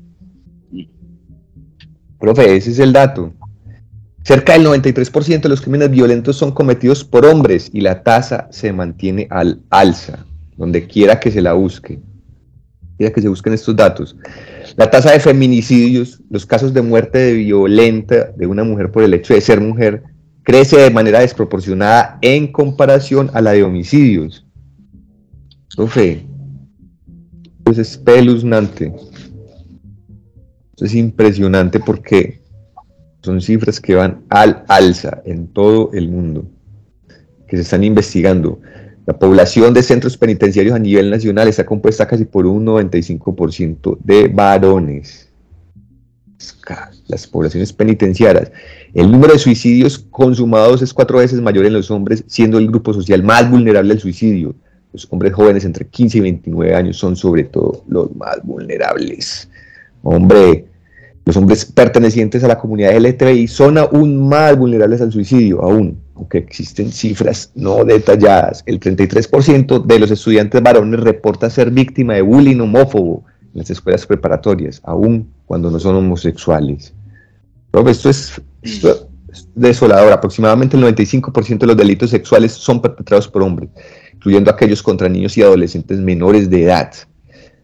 Profe, 2.20 2.56
ese 2.56 2.72
es 2.72 2.80
el 2.80 2.94
dato. 2.94 3.34
Cerca 4.24 4.54
del 4.54 4.66
93% 4.66 5.42
de 5.42 5.50
los 5.50 5.62
crímenes 5.62 5.90
violentos 5.90 6.36
son 6.36 6.52
cometidos 6.52 7.04
por 7.04 7.26
hombres 7.26 7.70
y 7.74 7.82
la 7.82 8.04
tasa 8.04 8.48
se 8.52 8.74
mantiene 8.74 9.28
al 9.30 9.62
alza, 9.70 10.26
donde 10.58 10.86
quiera 10.86 11.20
que 11.20 11.32
se 11.32 11.42
la 11.42 11.54
busque. 11.54 12.00
Quiera 12.98 13.14
que 13.14 13.22
se 13.22 13.30
busquen 13.30 13.54
estos 13.54 13.76
datos. 13.76 14.18
La 14.76 14.92
tasa 14.92 15.12
de 15.12 15.22
feminicidios, 15.22 16.22
los 16.30 16.46
casos 16.46 16.74
de 16.74 16.82
muerte 16.82 17.34
violenta 17.34 18.32
de 18.36 18.46
una 18.46 18.66
mujer 18.66 18.92
por 18.92 19.04
el 19.04 19.14
hecho 19.14 19.34
de 19.34 19.42
ser 19.42 19.62
mujer, 19.62 20.04
crece 20.44 20.78
de 20.78 20.92
manera 20.92 21.22
desproporcionada 21.22 22.20
en 22.22 22.52
comparación 22.52 23.32
a 23.34 23.42
la 23.42 23.54
de 23.54 23.64
homicidios. 23.64 24.46
Profe, 25.76 26.26
pues 27.64 27.78
es 27.78 27.92
espeluznante. 27.92 28.94
Esto 30.80 30.86
es 30.86 30.96
impresionante 30.96 31.82
porque 31.82 32.40
son 33.22 33.42
cifras 33.42 33.82
que 33.82 33.96
van 33.96 34.22
al 34.30 34.64
alza 34.70 35.22
en 35.26 35.48
todo 35.48 35.90
el 35.92 36.08
mundo, 36.08 36.46
que 37.50 37.58
se 37.58 37.64
están 37.64 37.84
investigando. 37.84 38.62
La 39.06 39.20
población 39.20 39.74
de 39.74 39.84
centros 39.84 40.16
penitenciarios 40.16 40.74
a 40.74 40.80
nivel 40.80 41.10
nacional 41.10 41.50
está 41.50 41.66
compuesta 41.66 42.08
casi 42.08 42.24
por 42.24 42.46
un 42.46 42.66
95% 42.66 43.98
de 44.02 44.30
varones. 44.30 45.28
Las 47.10 47.28
poblaciones 47.28 47.74
penitenciarias. 47.74 48.50
El 48.94 49.12
número 49.12 49.34
de 49.34 49.40
suicidios 49.40 50.00
consumados 50.00 50.82
es 50.82 50.94
cuatro 50.94 51.18
veces 51.18 51.42
mayor 51.42 51.66
en 51.66 51.74
los 51.74 51.92
hombres, 51.92 52.24
siendo 52.26 52.58
el 52.58 52.68
grupo 52.68 52.94
social 52.94 53.22
más 53.22 53.52
vulnerable 53.52 53.92
al 53.92 54.00
suicidio. 54.00 54.56
Los 54.94 55.06
hombres 55.10 55.34
jóvenes 55.34 55.66
entre 55.66 55.86
15 55.86 56.20
y 56.20 56.22
29 56.22 56.74
años 56.74 56.96
son 56.96 57.18
sobre 57.18 57.44
todo 57.44 57.84
los 57.90 58.16
más 58.16 58.42
vulnerables. 58.46 59.50
Hombre, 60.04 60.69
los 61.30 61.38
hombres 61.38 61.64
pertenecientes 61.64 62.44
a 62.44 62.48
la 62.48 62.58
comunidad 62.58 62.98
LGTBI 62.98 63.48
son 63.48 63.78
aún 63.78 64.28
más 64.28 64.58
vulnerables 64.58 65.00
al 65.00 65.12
suicidio, 65.12 65.62
aún, 65.62 66.02
aunque 66.16 66.40
existen 66.40 66.92
cifras 66.92 67.52
no 67.54 67.86
detalladas. 67.86 68.64
El 68.66 68.80
33% 68.80 69.86
de 69.86 70.00
los 70.00 70.10
estudiantes 70.10 70.60
varones 70.64 71.00
reporta 71.02 71.52
ser 71.52 71.70
víctima 71.70 72.16
de 72.16 72.24
bullying 72.24 72.60
homófobo 72.62 73.26
en 73.54 73.60
las 73.60 73.70
escuelas 73.70 74.08
preparatorias, 74.08 74.82
aún 74.86 75.32
cuando 75.46 75.70
no 75.70 75.80
son 75.80 75.98
homosexuales. 75.98 76.96
Esto 77.86 78.10
es 78.10 78.42
desolador. 79.54 80.12
Aproximadamente 80.12 80.78
el 80.78 80.84
95% 80.84 81.60
de 81.60 81.68
los 81.68 81.78
delitos 81.78 82.10
sexuales 82.10 82.54
son 82.54 82.82
perpetrados 82.82 83.28
por 83.28 83.44
hombres, 83.44 83.70
incluyendo 84.16 84.50
aquellos 84.50 84.82
contra 84.82 85.08
niños 85.08 85.38
y 85.38 85.44
adolescentes 85.44 86.00
menores 86.00 86.50
de 86.50 86.64
edad. 86.64 86.92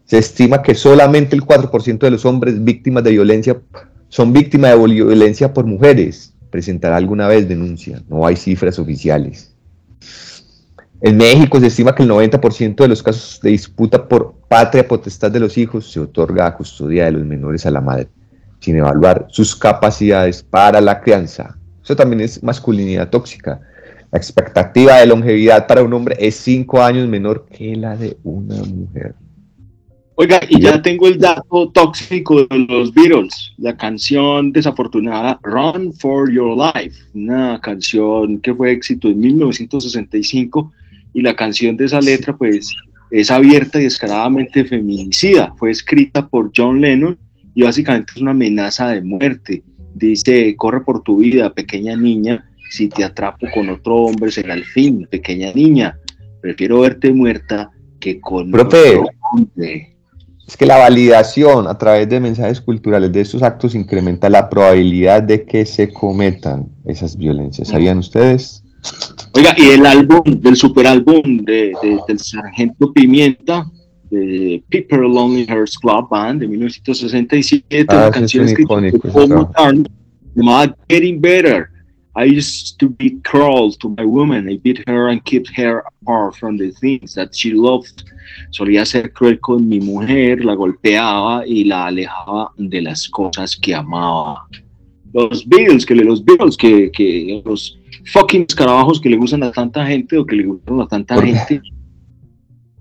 Se 0.05 0.19
estima 0.19 0.61
que 0.61 0.75
solamente 0.75 1.35
el 1.35 1.43
4% 1.43 1.99
de 1.99 2.11
los 2.11 2.25
hombres 2.25 2.63
víctimas 2.63 3.03
de 3.03 3.11
violencia 3.11 3.59
son 4.07 4.31
víctimas 4.31 4.71
de 4.71 4.87
violencia 4.87 5.53
por 5.53 5.65
mujeres. 5.65 6.33
Presentará 6.51 6.95
alguna 6.95 7.27
vez 7.27 7.47
denuncia. 7.49 8.03
No 8.07 8.25
hay 8.25 8.35
cifras 8.35 8.77
oficiales. 8.77 9.55
En 11.01 11.17
México 11.17 11.59
se 11.59 11.67
estima 11.67 11.93
que 11.93 12.03
el 12.03 12.09
90% 12.09 12.75
de 12.75 12.87
los 12.87 13.03
casos 13.03 13.39
de 13.41 13.49
disputa 13.49 14.07
por 14.07 14.35
patria 14.47 14.87
potestad 14.87 15.31
de 15.31 15.39
los 15.39 15.57
hijos 15.57 15.91
se 15.91 15.99
otorga 15.99 16.45
a 16.45 16.55
custodia 16.55 17.05
de 17.05 17.11
los 17.11 17.25
menores 17.25 17.65
a 17.65 17.71
la 17.71 17.81
madre, 17.81 18.07
sin 18.59 18.77
evaluar 18.77 19.27
sus 19.29 19.55
capacidades 19.55 20.41
para 20.41 20.79
la 20.79 21.01
crianza. 21.01 21.57
Eso 21.83 21.95
también 21.95 22.21
es 22.21 22.41
masculinidad 22.41 23.09
tóxica. 23.09 23.59
La 24.11 24.17
expectativa 24.17 24.97
de 24.97 25.07
longevidad 25.07 25.67
para 25.67 25.83
un 25.83 25.93
hombre 25.93 26.15
es 26.19 26.35
5 26.35 26.81
años 26.81 27.07
menor 27.07 27.45
que 27.45 27.75
la 27.75 27.97
de 27.97 28.17
una 28.23 28.55
mujer. 28.63 29.15
Oiga, 30.17 30.39
y 30.47 30.61
ya 30.61 30.81
tengo 30.81 31.09
el 31.09 31.19
dato 31.19 31.69
tóxico 31.71 32.45
de 32.45 32.59
los 32.69 32.93
Beatles, 32.93 33.51
la 33.57 33.75
canción 33.75 34.53
desafortunada 34.53 35.37
Run 35.43 35.91
for 35.91 36.31
Your 36.31 36.55
Life, 36.55 36.97
una 37.13 37.59
canción 37.59 38.39
que 38.39 38.55
fue 38.55 38.71
éxito 38.71 39.09
en 39.09 39.19
1965 39.19 40.71
y 41.13 41.21
la 41.21 41.35
canción 41.35 41.75
de 41.75 41.85
esa 41.85 41.99
letra 41.99 42.33
pues 42.33 42.73
es 43.11 43.29
abierta 43.29 43.77
y 43.77 43.83
descaradamente 43.83 44.63
feminicida, 44.63 45.53
fue 45.57 45.71
escrita 45.71 46.25
por 46.25 46.49
John 46.55 46.79
Lennon 46.79 47.17
y 47.53 47.63
básicamente 47.63 48.13
es 48.15 48.21
una 48.21 48.31
amenaza 48.31 48.87
de 48.91 49.01
muerte. 49.01 49.63
Dice, 49.95 50.55
corre 50.55 50.79
por 50.85 51.03
tu 51.03 51.17
vida, 51.17 51.53
pequeña 51.53 51.97
niña, 51.97 52.49
si 52.69 52.87
te 52.87 53.03
atrapo 53.03 53.47
con 53.53 53.69
otro 53.69 53.95
hombre 53.95 54.31
será 54.31 54.53
el 54.53 54.63
fin, 54.63 55.07
pequeña 55.11 55.51
niña, 55.51 55.99
prefiero 56.41 56.79
verte 56.79 57.11
muerta 57.11 57.69
que 57.99 58.21
con 58.21 58.51
Profe. 58.51 58.97
otro 58.97 59.09
hombre. 59.33 59.94
Es 60.47 60.57
que 60.57 60.65
la 60.65 60.77
validación 60.77 61.67
a 61.67 61.77
través 61.77 62.07
de 62.07 62.19
mensajes 62.19 62.61
culturales 62.61 63.11
de 63.11 63.21
estos 63.21 63.41
actos 63.41 63.73
incrementa 63.73 64.29
la 64.29 64.47
probabilidad 64.49 65.23
de 65.23 65.43
que 65.43 65.65
se 65.65 65.91
cometan 65.91 66.67
esas 66.85 67.17
violencias. 67.17 67.67
¿Sabían 67.69 67.97
ustedes? 67.97 68.63
Oiga, 69.33 69.55
y 69.57 69.69
el 69.69 69.85
álbum, 69.85 70.21
del 70.39 70.55
superálbum 70.55 71.43
de, 71.43 71.73
de- 71.81 71.99
del 72.07 72.19
Sargento 72.19 72.93
Pimienta, 72.93 73.65
de 74.11 74.63
Piper 74.69 74.99
Lonely 74.99 75.45
Hearts 75.47 75.79
Club 75.79 76.07
Band 76.11 76.41
de 76.41 76.47
1967, 76.47 77.85
Ah, 77.89 77.95
una 77.95 78.05
es 78.07 78.11
canción 78.13 78.43
un 78.43 78.49
escrita 78.49 78.67
por 79.01 79.11
Paul. 79.11 79.29
McCartney 79.29 79.85
llamada 80.35 80.75
Getting 80.87 81.19
Better. 81.19 81.67
I 82.17 82.23
used 82.23 82.79
to 82.79 82.87
be 82.87 83.19
cruel 83.23 83.73
to 83.73 83.89
my 83.89 84.05
woman. 84.05 84.47
I 84.47 84.57
beat 84.57 84.87
her 84.87 85.09
and 85.09 85.23
kept 85.25 85.49
her 85.57 85.83
apart 86.01 86.37
from 86.37 86.57
the 86.57 86.71
things 86.71 87.13
that 87.15 87.35
she 87.35 87.51
loved. 87.53 88.03
Solía 88.51 88.85
ser 88.85 89.11
cruel 89.11 89.39
con 89.39 89.67
mi 89.67 89.79
mujer, 89.79 90.43
la 90.45 90.55
golpeaba 90.55 91.45
y 91.45 91.65
la 91.65 91.87
alejaba 91.87 92.51
de 92.57 92.81
las 92.81 93.09
cosas 93.09 93.55
que 93.55 93.75
amaba. 93.75 94.47
Los 95.13 95.45
Beatles, 95.45 95.85
que 95.85 95.95
los 95.95 96.23
Beatles, 96.23 96.55
que, 96.55 96.89
que 96.91 97.41
los 97.45 97.77
fucking 98.13 98.45
escarabajos 98.47 99.01
que 99.01 99.09
le 99.09 99.17
gustan 99.17 99.43
a 99.43 99.51
tanta 99.51 99.85
gente 99.85 100.17
o 100.17 100.25
que 100.25 100.37
le 100.37 100.43
gustan 100.45 100.81
a 100.81 100.87
tanta 100.87 101.21
gente. 101.21 101.61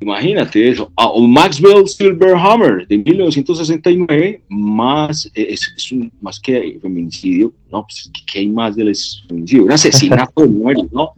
Imagínate 0.04 0.68
eso. 0.68 0.92
Ah, 0.96 1.08
o 1.08 1.26
Maxwell 1.26 1.88
Silverhammer 1.88 2.86
de 2.86 2.98
1969, 2.98 4.42
más, 4.50 5.24
eh, 5.34 5.46
es, 5.50 5.72
es 5.74 5.92
un- 5.92 6.12
más 6.20 6.38
que 6.38 6.78
feminicidio, 6.82 7.52
no, 7.72 7.84
pues, 7.86 8.10
¿qué 8.30 8.40
hay 8.40 8.48
más 8.48 8.76
del 8.76 8.92
feminicidio? 9.26 9.64
Un 9.64 9.72
asesinato 9.72 10.42
de 10.42 10.48
mujeres, 10.48 10.84
¿no? 10.92 11.12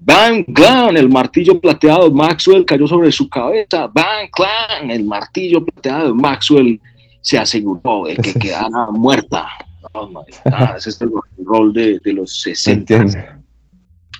Bang, 0.00 0.42
clan, 0.54 0.96
el 0.96 1.08
martillo 1.10 1.60
plateado 1.60 2.08
de 2.08 2.14
Maxwell 2.14 2.64
cayó 2.64 2.86
sobre 2.88 3.12
su 3.12 3.28
cabeza. 3.28 3.88
Bang, 3.88 4.30
clan, 4.32 4.90
el 4.90 5.04
martillo 5.04 5.62
plateado 5.62 6.08
de 6.08 6.14
Maxwell 6.14 6.80
se 7.20 7.36
aseguró 7.36 8.04
de 8.06 8.16
que 8.16 8.32
quedara 8.40 8.86
muerta. 8.90 9.48
Oh 9.92 10.08
ese 10.76 10.88
es 10.90 11.00
el 11.02 11.10
roll 11.44 11.72
de, 11.74 11.98
de 12.02 12.12
los 12.14 12.40
¿Se 12.40 12.54
60. 12.54 12.94
entiende? 12.94 13.28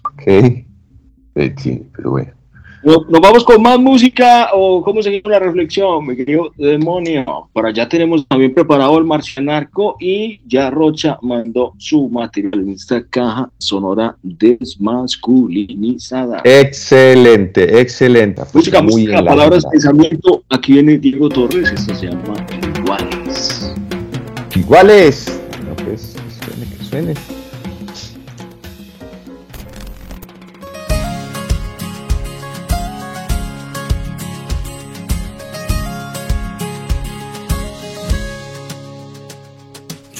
Ok. 0.05 1.57
Sí, 1.57 1.83
pero 1.96 2.11
bueno. 2.11 2.33
No- 2.88 3.05
¿Nos 3.07 3.20
vamos 3.20 3.44
con 3.44 3.61
más 3.61 3.79
música 3.79 4.48
o 4.55 4.83
cómo 4.83 5.03
seguimos 5.03 5.31
la 5.31 5.38
reflexión, 5.40 6.07
mi 6.07 6.16
querido 6.16 6.51
demonio? 6.57 7.51
Por 7.53 7.66
allá 7.66 7.87
tenemos 7.87 8.27
también 8.27 8.55
preparado 8.55 8.96
el 8.96 9.05
marcianarco 9.05 9.96
y 10.01 10.40
ya 10.48 10.70
Rocha 10.70 11.18
mandó 11.20 11.74
su 11.77 12.09
material 12.09 12.55
en 12.55 12.70
esta 12.70 13.05
caja 13.07 13.51
sonora 13.59 14.16
desmasculinizada. 14.22 16.40
Excelente, 16.44 17.79
excelente. 17.79 18.40
Pues 18.44 18.55
música, 18.55 18.81
muy 18.81 19.03
música, 19.03 19.22
palabras, 19.22 19.66
pensamiento. 19.70 20.42
Aquí 20.48 20.72
viene 20.72 20.96
Diego 20.96 21.29
Torres, 21.29 21.70
esto 21.70 21.94
se 21.94 22.07
llama 22.07 22.33
Iguales. 22.79 23.70
Iguales. 24.57 25.38
No, 25.68 25.77
pues, 25.85 26.16
que 26.16 26.31
suene, 26.46 26.64
que 26.74 26.85
suene. 26.85 27.12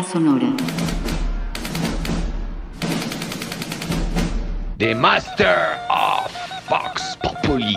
caja 0.00 0.12
sonora. 0.12 0.46
The 4.78 4.94
Master 4.94 5.78
of 5.90 6.32
Vox 6.68 7.18
Populi. 7.22 7.76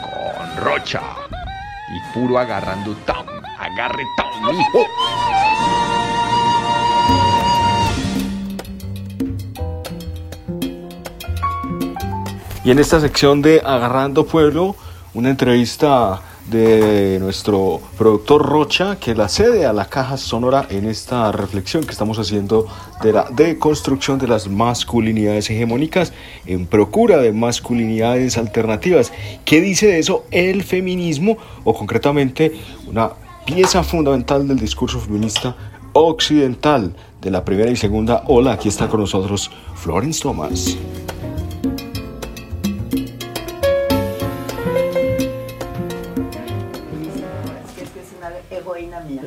Con 0.00 0.64
Rocha. 0.64 1.02
Y 1.92 2.14
puro 2.14 2.38
agarrando 2.38 2.94
Tom. 3.06 3.26
Agarre 3.58 4.04
Tom, 4.16 4.54
hijo. 4.54 4.86
Y 12.62 12.70
en 12.70 12.78
esta 12.78 13.00
sección 13.00 13.42
de 13.42 13.62
Agarrando 13.64 14.26
Pueblo, 14.26 14.76
una 15.14 15.30
entrevista 15.30 16.20
de 16.50 17.18
nuestro 17.20 17.80
productor 17.96 18.44
Rocha 18.44 18.98
que 18.98 19.14
la 19.14 19.28
cede 19.28 19.66
a 19.66 19.72
la 19.72 19.86
caja 19.86 20.16
sonora 20.16 20.66
en 20.68 20.86
esta 20.86 21.30
reflexión 21.30 21.84
que 21.84 21.92
estamos 21.92 22.18
haciendo 22.18 22.66
de 23.02 23.12
la 23.12 23.26
deconstrucción 23.30 24.18
de 24.18 24.26
las 24.26 24.48
masculinidades 24.48 25.48
hegemónicas 25.48 26.12
en 26.46 26.66
procura 26.66 27.18
de 27.18 27.32
masculinidades 27.32 28.36
alternativas. 28.36 29.12
¿Qué 29.44 29.60
dice 29.60 29.86
de 29.86 30.00
eso 30.00 30.24
el 30.30 30.64
feminismo 30.64 31.38
o 31.64 31.72
concretamente 31.72 32.52
una 32.88 33.10
pieza 33.46 33.82
fundamental 33.84 34.48
del 34.48 34.58
discurso 34.58 34.98
feminista 34.98 35.56
occidental 35.92 36.94
de 37.20 37.30
la 37.30 37.44
primera 37.44 37.70
y 37.70 37.76
segunda 37.76 38.24
ola? 38.26 38.52
Aquí 38.52 38.68
está 38.68 38.88
con 38.88 39.00
nosotros 39.00 39.50
Florence 39.76 40.22
Thomas. 40.22 40.76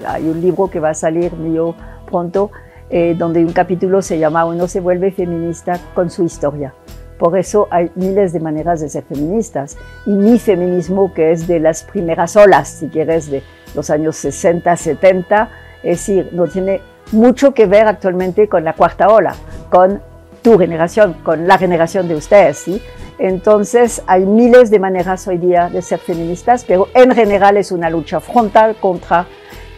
Hay 0.06 0.28
un 0.28 0.42
libro 0.42 0.70
que 0.70 0.80
va 0.80 0.90
a 0.90 0.94
salir 0.94 1.34
mío 1.34 1.76
pronto, 2.06 2.52
eh, 2.90 3.16
donde 3.18 3.44
un 3.44 3.54
capítulo 3.54 4.02
se 4.02 4.20
llama 4.20 4.46
Uno 4.46 4.68
se 4.68 4.80
vuelve 4.80 5.12
feminista 5.12 5.80
con 5.94 6.10
su 6.10 6.24
historia. 6.24 6.74
Por 7.18 7.38
eso 7.38 7.68
hay 7.72 7.92
miles 7.96 8.34
de 8.34 8.40
maneras 8.40 8.82
de 8.82 8.90
ser 8.90 9.04
feministas. 9.04 9.78
Y 10.06 10.12
mi 10.12 10.40
feminismo, 10.40 11.14
que 11.14 11.32
es 11.32 11.48
de 11.48 11.60
las 11.60 11.84
primeras 11.84 12.36
olas, 12.36 12.68
si 12.68 12.88
quieres, 12.90 13.30
de 13.30 13.44
los 13.76 13.90
años 13.90 14.16
60, 14.18 14.76
70, 14.76 15.50
es 15.84 16.00
decir, 16.00 16.30
no 16.34 16.48
tiene 16.48 16.82
mucho 17.12 17.54
que 17.54 17.66
ver 17.66 17.88
actualmente 17.88 18.48
con 18.48 18.64
la 18.64 18.74
cuarta 18.74 19.08
ola, 19.10 19.36
con 19.70 20.02
tu 20.42 20.58
generación, 20.58 21.14
con 21.24 21.48
la 21.48 21.58
generación 21.58 22.08
de 22.08 22.16
ustedes, 22.16 22.58
¿sí? 22.58 22.82
Entonces 23.20 24.02
hay 24.08 24.26
miles 24.26 24.70
de 24.70 24.80
maneras 24.80 25.28
hoy 25.28 25.38
día 25.38 25.70
de 25.70 25.82
ser 25.82 26.00
feministas, 26.00 26.66
pero 26.68 26.88
en 26.94 27.12
general 27.12 27.58
es 27.58 27.72
una 27.72 27.90
lucha 27.90 28.20
frontal 28.20 28.76
contra, 28.76 29.28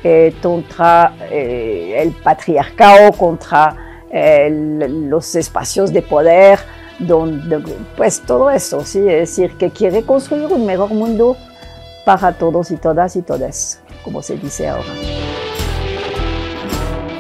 eh, 0.08 0.36
contra 0.40 1.16
eh, 1.32 2.00
el 2.00 2.12
patriarcado, 2.12 3.12
contra 3.14 4.04
eh, 4.12 4.78
los 4.88 5.34
espacios 5.34 5.92
de 5.92 6.04
poder, 6.04 6.60
donde, 7.00 7.58
pues 7.98 8.22
todo 8.22 8.52
eso, 8.52 8.86
¿sí? 8.86 9.00
es 9.00 9.06
decir, 9.36 9.58
que 9.58 9.72
quiere 9.72 10.04
construir 10.04 10.46
un 10.54 10.64
mejor 10.64 10.92
mundo 10.92 11.36
para 12.06 12.34
todos 12.34 12.70
y 12.70 12.78
todas 12.78 13.16
y 13.16 13.24
todas, 13.24 13.82
como 14.04 14.22
se 14.22 14.38
dice 14.38 14.68
ahora. 14.68 14.94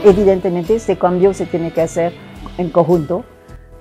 Evidentemente 0.04 0.76
este 0.76 0.96
cambio 0.96 1.34
se 1.34 1.48
tiene 1.48 1.72
que 1.72 1.82
hacer 1.82 2.14
en 2.60 2.70
conjunto, 2.70 3.26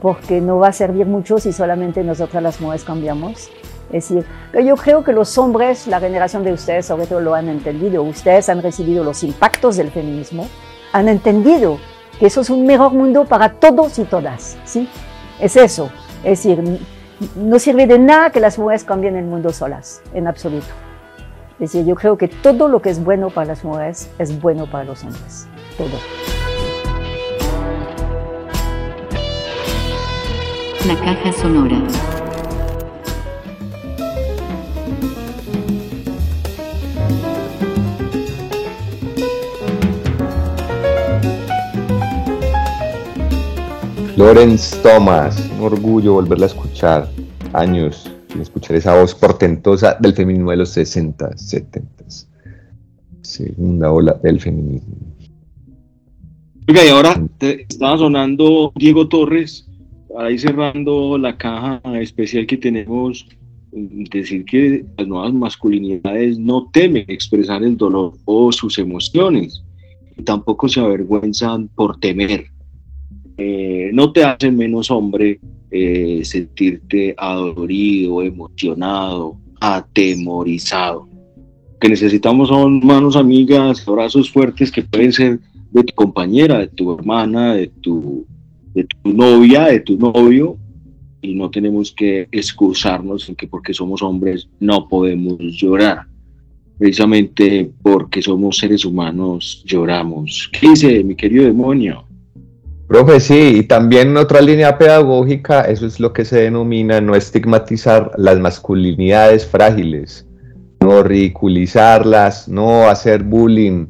porque 0.01 0.41
no 0.41 0.61
va 0.61 0.69
a 0.69 0.73
servir 0.73 1.05
mucho 1.05 1.37
si 1.37 1.53
solamente 1.53 2.03
nosotras 2.05 2.43
las 2.43 2.59
mujeres 2.59 2.85
cambiamos. 2.85 3.51
Es 3.95 4.09
decir, 4.09 4.27
pero 4.51 4.65
yo 4.65 4.75
creo 4.75 5.05
que 5.05 5.13
los 5.13 5.39
hombres, 5.39 5.87
la 5.87 6.01
generación 6.01 6.43
de 6.43 6.53
ustedes 6.53 6.85
sobre 6.85 7.07
todo 7.07 7.21
lo 7.21 7.33
han 7.37 7.49
entendido, 7.49 8.03
ustedes 8.03 8.49
han 8.49 8.61
recibido 8.61 9.05
los 9.05 9.23
impactos 9.23 9.77
del 9.77 9.93
feminismo, 9.93 10.49
han 10.93 11.09
entendido 11.09 11.79
que 12.19 12.27
eso 12.27 12.41
es 12.41 12.51
un 12.51 12.67
mejor 12.67 12.93
mundo 12.93 13.25
para 13.25 13.53
todos 13.53 13.97
y 14.01 14.05
todas, 14.05 14.59
¿sí? 14.65 14.89
Es 15.39 15.55
eso, 15.55 15.93
es 16.25 16.43
decir, 16.43 16.81
no 17.37 17.61
sirve 17.61 17.87
de 17.87 18.01
nada 18.01 18.31
que 18.31 18.41
las 18.41 18.59
mujeres 18.59 18.83
cambien 18.83 19.15
el 19.15 19.27
mundo 19.27 19.53
solas, 19.53 20.03
en 20.13 20.27
absoluto. 20.27 20.67
Es 21.61 21.71
decir, 21.71 21.87
yo 21.87 21.95
creo 21.95 22.19
que 22.19 22.27
todo 22.27 22.67
lo 22.67 22.83
que 22.83 22.91
es 22.91 23.03
bueno 23.03 23.31
para 23.31 23.47
las 23.47 23.63
mujeres 23.63 24.11
es 24.19 24.41
bueno 24.41 24.69
para 24.69 24.83
los 24.83 25.05
hombres, 25.05 25.47
todo. 25.79 26.01
La 30.85 30.97
caja 30.97 31.33
sonora. 31.33 32.24
Lawrence 44.17 44.77
Thomas, 44.83 45.51
un 45.59 45.65
orgullo 45.65 46.15
volverla 46.15 46.47
a 46.47 46.49
escuchar. 46.49 47.09
Años 47.53 48.11
sin 48.31 48.41
escuchar 48.41 48.77
esa 48.77 48.99
voz 49.01 49.15
portentosa 49.15 49.97
del 50.01 50.13
feminismo 50.15 50.51
de 50.51 50.57
los 50.59 50.71
60, 50.71 51.37
70. 51.37 52.05
Segunda 53.23 53.91
ola 53.93 54.19
del 54.23 54.41
feminismo. 54.41 54.95
Oiga, 56.69 56.85
y 56.85 56.89
ahora 56.89 57.21
te- 57.39 57.63
estaba 57.69 57.99
sonando 57.99 58.73
Diego 58.77 59.09
Torres, 59.09 59.69
ahí 60.19 60.39
cerrando 60.39 61.19
la 61.19 61.37
caja 61.37 61.81
especial 62.01 62.47
que 62.47 62.57
tenemos, 62.57 63.27
mm, 63.73 64.05
decir 64.05 64.45
que 64.45 64.85
las 64.97 65.07
nuevas 65.07 65.33
masculinidades 65.33 66.39
no 66.39 66.69
temen 66.73 67.05
expresar 67.09 67.63
el 67.63 67.77
dolor 67.77 68.15
o 68.25 68.51
sus 68.53 68.79
emociones, 68.79 69.63
y 70.17 70.23
tampoco 70.23 70.69
se 70.69 70.81
avergüenzan 70.81 71.69
por 71.69 71.99
temer. 71.99 72.47
Eh, 73.37 73.91
no 73.93 74.13
te 74.13 74.25
hace 74.25 74.51
menos 74.51 74.91
hombre 74.91 75.41
eh, 75.71 76.21
sentirte 76.25 77.15
adolorido, 77.17 78.23
emocionado, 78.23 79.37
atemorizado. 79.61 81.09
Que 81.81 81.89
necesitamos 81.89 82.49
son 82.49 82.85
manos 82.85 83.17
amigas, 83.17 83.87
abrazos 83.87 84.31
fuertes 84.31 84.71
que 84.71 84.83
pueden 84.83 85.13
ser 85.13 85.41
de 85.73 85.85
tu 85.85 85.95
compañera, 85.95 86.59
de 86.59 86.69
tu 86.69 86.95
hermana, 86.95 87.55
de 87.55 87.67
tu, 87.67 88.25
de 88.73 88.85
tu 88.85 89.13
novia, 89.13 89.65
de 89.65 89.81
tu 89.81 89.99
novio, 89.99 90.57
y 91.21 91.35
no 91.35 91.51
tenemos 91.51 91.93
que 91.93 92.29
excusarnos 92.31 93.29
en 93.29 93.35
que 93.35 93.49
porque 93.49 93.75
somos 93.75 94.03
hombres 94.03 94.49
no 94.61 94.89
podemos 94.89 95.39
llorar. 95.41 96.07
Precisamente 96.79 97.71
porque 97.83 98.21
somos 98.23 98.59
seres 98.59 98.85
humanos 98.85 99.63
lloramos. 99.65 100.51
¿Qué 100.53 100.69
dice 100.71 101.03
mi 101.03 101.15
querido 101.15 101.45
demonio? 101.45 102.05
Profe, 102.87 103.19
sí, 103.19 103.59
y 103.61 103.63
también 103.63 104.09
en 104.09 104.17
otra 104.19 104.43
línea 104.43 104.77
pedagógica, 104.77 105.63
eso 105.63 105.87
es 105.87 105.99
lo 106.01 106.13
que 106.13 106.25
se 106.25 106.43
denomina 106.43 107.01
no 107.01 107.15
estigmatizar 107.15 108.11
las 108.19 108.39
masculinidades 108.39 109.47
frágiles, 109.47 110.27
no 110.81 111.03
ridiculizarlas, 111.03 112.47
no 112.47 112.89
hacer 112.89 113.23
bullying 113.23 113.87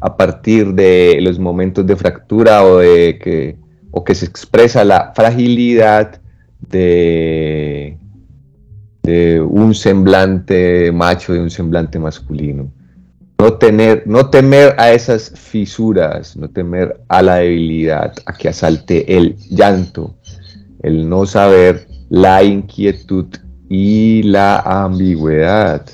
a 0.00 0.16
partir 0.16 0.72
de 0.72 1.18
los 1.20 1.38
momentos 1.38 1.86
de 1.86 1.96
fractura 1.96 2.64
o 2.64 2.78
de 2.78 3.18
que, 3.22 3.56
o 3.90 4.02
que 4.02 4.14
se 4.14 4.24
expresa 4.24 4.82
la 4.82 5.12
fragilidad 5.14 6.18
de, 6.70 7.98
de 9.02 9.42
un 9.42 9.74
semblante 9.74 10.90
macho, 10.90 11.34
de 11.34 11.40
un 11.40 11.50
semblante 11.50 11.98
masculino. 11.98 12.70
No, 13.40 13.52
tener, 13.54 14.02
no 14.04 14.30
temer 14.30 14.74
a 14.78 14.90
esas 14.90 15.30
fisuras, 15.30 16.36
no 16.36 16.48
temer 16.50 17.00
a 17.08 17.22
la 17.22 17.36
debilidad, 17.36 18.12
a 18.26 18.32
que 18.32 18.48
asalte 18.48 19.16
el 19.16 19.36
llanto, 19.48 20.16
el 20.82 21.08
no 21.08 21.24
saber, 21.24 21.86
la 22.10 22.42
inquietud 22.42 23.26
y 23.68 24.24
la 24.24 24.58
ambigüedad. 24.58 25.86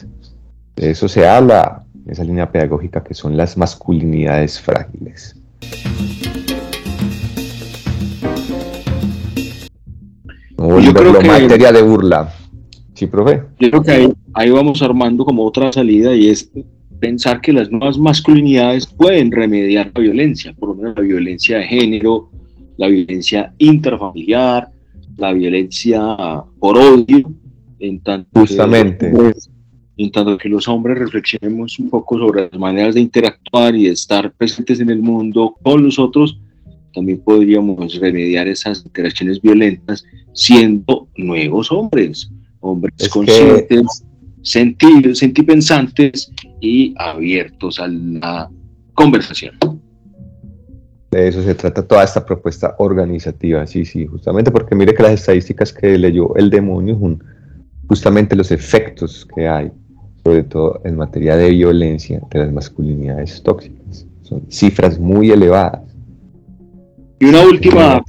De 0.75 0.91
eso 0.91 1.07
se 1.07 1.29
habla 1.29 1.85
en 2.07 2.13
esa 2.13 2.25
línea 2.25 2.51
pedagógica 2.51 3.05
que 3.05 3.13
son 3.13 3.37
las 3.37 3.59
masculinidades 3.59 4.59
frágiles. 4.59 5.37
No 10.57 10.81
Yo 10.81 10.95
creo 10.95 11.19
que- 11.19 11.27
materia 11.27 11.73
de 11.73 11.83
burla. 11.83 12.33
Sí, 12.95 13.07
profe. 13.07 13.43
Yo 13.59 13.71
creo 13.71 13.83
que 13.83 13.91
ahí, 13.91 14.13
ahí 14.33 14.51
vamos 14.51 14.81
armando 14.81 15.25
como 15.27 15.45
otra 15.45 15.71
salida 15.73 16.15
y 16.15 16.29
es 16.31 16.49
pensar 17.05 17.41
que 17.41 17.53
las 17.53 17.71
nuevas 17.71 17.99
masculinidades 17.99 18.87
pueden 18.87 19.31
remediar 19.31 19.91
la 19.95 20.01
violencia, 20.01 20.53
por 20.55 20.71
lo 20.71 20.75
menos 20.77 20.95
la 20.97 21.03
violencia 21.03 21.59
de 21.59 21.65
género, 21.65 22.31
la 22.77 22.89
violencia 22.89 23.53
interfamiliar, 23.59 24.69
la 25.17 25.33
violencia 25.33 26.17
por 26.59 26.79
odio, 26.79 27.31
en 27.79 28.01
tanto 28.01 28.29
que- 28.33 28.41
Justamente. 28.41 29.13
en 29.97 30.11
tanto 30.11 30.39
que 30.39 30.49
los 30.49 30.67
hombres 30.67 30.99
reflexionemos 30.99 31.79
un 31.79 31.91
poco 31.91 32.19
sobre 32.19 32.49
las 32.51 32.59
maneras 32.59 32.95
de 32.95 33.01
interactuar 33.03 33.77
y 33.77 33.85
de 33.85 33.91
estar 33.93 34.33
presentes 34.33 34.81
en 34.81 34.91
el 34.91 35.01
mundo 35.01 35.55
con 35.63 35.85
los 35.85 35.99
otros, 35.99 36.41
también 36.95 37.21
podríamos 37.25 37.95
remediar 38.01 38.49
esas 38.49 38.85
interacciones 38.87 39.41
violentas 39.43 40.05
siendo 40.33 41.09
nuevos 41.17 41.71
hombres, 41.71 42.31
hombres 42.61 42.95
Es 42.99 43.13
que- 43.13 43.83
sentidos, 44.45 45.19
sentipensantes 45.19 46.31
y 46.61 46.95
abiertos 46.99 47.81
a 47.81 47.89
la 47.89 48.49
conversación. 48.95 49.59
De 51.11 51.29
eso 51.29 51.43
se 51.43 51.55
trata 51.55 51.87
toda 51.87 52.05
esta 52.05 52.25
propuesta 52.25 52.75
organizativa, 52.79 53.67
sí, 53.67 53.85
sí, 53.85 54.07
justamente 54.07 54.51
porque 54.51 54.75
mire 54.75 54.95
que 54.95 55.03
las 55.03 55.13
estadísticas 55.13 55.73
que 55.73 55.97
leyó 55.99 56.35
el 56.37 56.51
demonio 56.51 56.99
son 56.99 57.23
justamente 57.89 58.37
los 58.37 58.51
efectos 58.51 59.27
que 59.35 59.49
hay, 59.49 59.71
sobre 60.25 60.43
todo 60.43 60.81
en 60.85 60.97
materia 60.97 61.37
de 61.37 61.51
violencia 61.51 62.21
de 62.31 62.39
las 62.41 62.53
masculinidades 62.53 63.43
tóxicas. 63.43 64.07
Son 64.23 64.43
cifras 64.51 64.99
muy 64.99 65.31
elevadas. 65.31 65.83
Y 67.21 67.27
una 67.27 67.43
última 67.43 68.03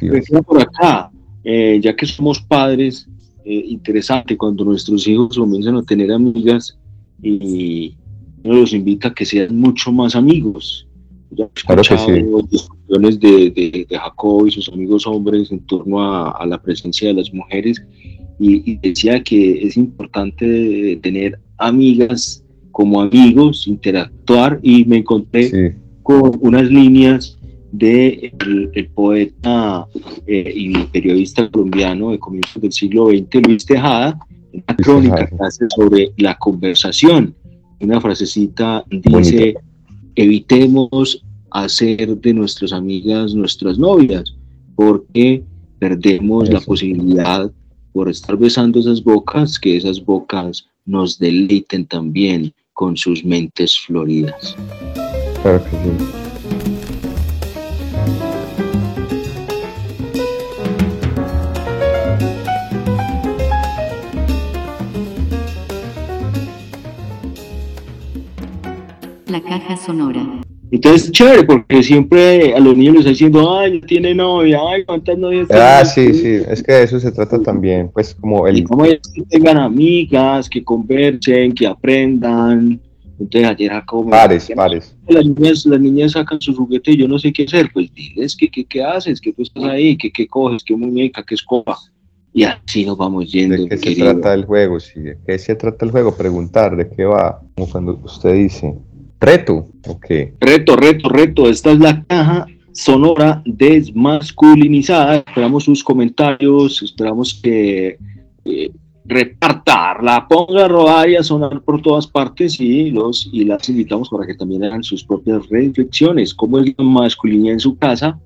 por 0.45 0.61
acá, 0.61 1.11
eh, 1.43 1.79
ya 1.81 1.95
que 1.95 2.05
somos 2.05 2.41
padres, 2.41 3.07
eh, 3.45 3.63
interesante 3.69 4.35
cuando 4.37 4.65
nuestros 4.65 5.07
hijos 5.07 5.37
comienzan 5.37 5.77
a 5.77 5.83
tener 5.83 6.11
amigas 6.11 6.77
y 7.21 7.95
uno 8.43 8.55
los 8.61 8.73
invita 8.73 9.07
a 9.09 9.13
que 9.13 9.25
sean 9.25 9.55
mucho 9.57 9.91
más 9.91 10.15
amigos. 10.15 10.87
Ya 11.31 11.47
Claro 11.65 11.81
que 11.81 11.93
escuchado 11.95 12.47
discusiones 12.51 13.19
de, 13.19 13.49
de- 13.51 13.85
de 13.89 13.97
Jacob 13.97 14.47
y 14.47 14.51
sus 14.51 14.69
amigos 14.69 15.05
hombres 15.07 15.51
en 15.51 15.59
torno 15.65 16.01
a, 16.01 16.31
a 16.31 16.45
la 16.45 16.61
presencia 16.61 17.07
de 17.09 17.13
las 17.15 17.33
mujeres 17.33 17.81
y, 18.39 18.71
y 18.71 18.77
decía 18.77 19.21
que 19.23 19.65
es 19.67 19.75
importante 19.77 20.99
tener 21.01 21.39
amigas 21.57 22.43
como 22.71 23.01
amigos, 23.01 23.67
interactuar 23.67 24.59
y 24.61 24.85
me 24.85 24.97
encontré 24.97 25.49
con 26.03 26.37
unas 26.41 26.69
líneas 26.69 27.34
de 27.77 28.33
el, 28.73 28.89
poeta 28.89 29.85
eh, 30.27 30.53
y 30.55 30.77
periodista 30.85 31.49
colombiano 31.49 32.11
de 32.11 32.19
comienzos 32.19 32.61
del 32.61 32.71
siglo 32.71 33.09
XX, 33.09 33.47
Luis 33.47 33.65
Tejada, 33.65 34.17
una 34.53 34.77
crónica 34.77 35.27
que 35.27 35.35
hace 35.39 35.65
sobre 35.75 36.11
la 36.17 36.37
conversación. 36.37 37.35
Una 37.81 37.99
frasecita 37.99 38.85
dice, 38.89 39.55
evitemos 40.15 41.21
hacer 41.51 42.17
de 42.17 42.33
nuestras 42.33 42.71
amigas 42.71 43.33
nuestras 43.33 43.77
novias, 43.77 44.23
porque 44.75 45.43
perdemos 45.79 46.49
la 46.49 46.61
posibilidad 46.61 47.51
por 47.91 48.09
estar 48.09 48.37
besando 48.37 48.79
esas 48.79 49.03
bocas, 49.03 49.59
que 49.59 49.77
esas 49.77 50.03
bocas 50.03 50.67
nos 50.85 51.19
deleiten 51.19 51.85
también 51.85 52.53
con 52.73 52.95
sus 52.95 53.23
mentes 53.23 53.77
floridas. 53.79 54.55
Claro 55.41 55.63
que 55.63 55.69
sí. 55.71 56.24
La 69.35 69.41
caja 69.41 69.75
sonora. 69.75 70.25
Entonces, 70.71 71.11
chévere, 71.11 71.43
porque 71.43 71.83
siempre 71.83 72.55
a 72.55 72.59
los 72.61 72.77
niños 72.77 72.93
les 72.93 72.99
está 73.01 73.09
diciendo, 73.09 73.57
ay, 73.59 73.81
tiene 73.81 74.15
novia, 74.15 74.61
ay, 74.69 74.85
cuántas 74.85 75.17
novias 75.17 75.49
Ah, 75.51 75.83
tiene?". 75.93 76.13
sí, 76.13 76.21
sí, 76.21 76.43
es 76.49 76.63
que 76.63 76.71
de 76.71 76.83
eso 76.83 77.01
se 77.01 77.11
trata 77.11 77.41
también, 77.41 77.89
pues 77.93 78.15
como 78.15 78.47
el... 78.47 78.63
Como 78.63 78.85
ellos 78.85 79.01
que 79.13 79.23
tengan 79.23 79.57
amigas, 79.57 80.49
que 80.49 80.63
conversen, 80.63 81.51
que 81.51 81.67
aprendan. 81.67 82.79
Entonces, 83.19 83.49
ayer 83.49 83.71
Jacobo 83.73 84.05
me 84.05 84.11
Pares, 84.11 84.49
pares. 84.55 84.95
Las 85.09 85.25
niñas, 85.25 85.65
las 85.65 85.81
niñas 85.81 86.13
sacan 86.13 86.39
su 86.39 86.55
juguete 86.55 86.91
y 86.91 86.97
yo 86.99 87.07
no 87.09 87.19
sé 87.19 87.33
qué 87.33 87.43
hacer. 87.43 87.69
Pues 87.73 87.93
diles 87.93 88.37
que, 88.37 88.47
que, 88.49 88.63
qué 88.63 88.81
haces, 88.85 89.19
que 89.19 89.33
tú 89.33 89.41
estás 89.43 89.65
ahí, 89.65 89.97
que 89.97 90.13
qué 90.13 90.25
coges, 90.27 90.63
qué 90.63 90.77
muñeca, 90.77 91.25
qué 91.27 91.35
escoba. 91.35 91.77
Y 92.33 92.43
así 92.43 92.85
nos 92.85 92.97
vamos 92.97 93.29
yendo. 93.29 93.57
¿De 93.57 93.67
qué 93.67 93.77
se 93.77 93.83
querido. 93.83 94.13
trata 94.13 94.33
el 94.33 94.45
juego? 94.45 94.79
Sí, 94.79 95.01
¿de 95.01 95.17
qué 95.27 95.37
se 95.37 95.55
trata 95.55 95.83
el 95.85 95.91
juego? 95.91 96.15
Preguntar, 96.15 96.77
¿de 96.77 96.87
qué 96.89 97.03
va? 97.03 97.41
Como 97.55 97.69
cuando 97.69 97.99
usted 98.03 98.33
dice, 98.33 98.73
reto, 99.25 99.67
ok. 99.87 100.05
Reto, 100.39 100.75
reto, 100.75 101.09
reto. 101.09 101.49
Esta 101.49 101.71
es 101.71 101.79
la 101.79 102.03
caja 102.03 102.45
sonora 102.71 103.41
desmasculinizada. 103.45 105.17
Esperamos 105.17 105.63
sus 105.63 105.83
comentarios, 105.83 106.81
esperamos 106.83 107.39
que 107.41 107.97
eh, 108.45 108.71
repartarla, 109.05 110.27
ponga 110.27 110.65
a 110.65 110.67
rodar 110.67 111.09
y 111.09 111.15
a 111.15 111.23
sonar 111.23 111.61
por 111.61 111.81
todas 111.81 112.07
partes 112.07 112.59
y 112.59 112.91
los 112.91 113.29
y 113.31 113.45
las 113.45 113.67
invitamos 113.69 114.09
para 114.09 114.25
que 114.25 114.35
también 114.35 114.63
hagan 114.63 114.83
sus 114.83 115.03
propias 115.03 115.47
reflexiones. 115.49 116.33
¿Cómo 116.33 116.59
es 116.59 116.73
la 116.77 116.83
masculinidad 116.83 117.53
en 117.53 117.59
su 117.59 117.77
casa? 117.77 118.19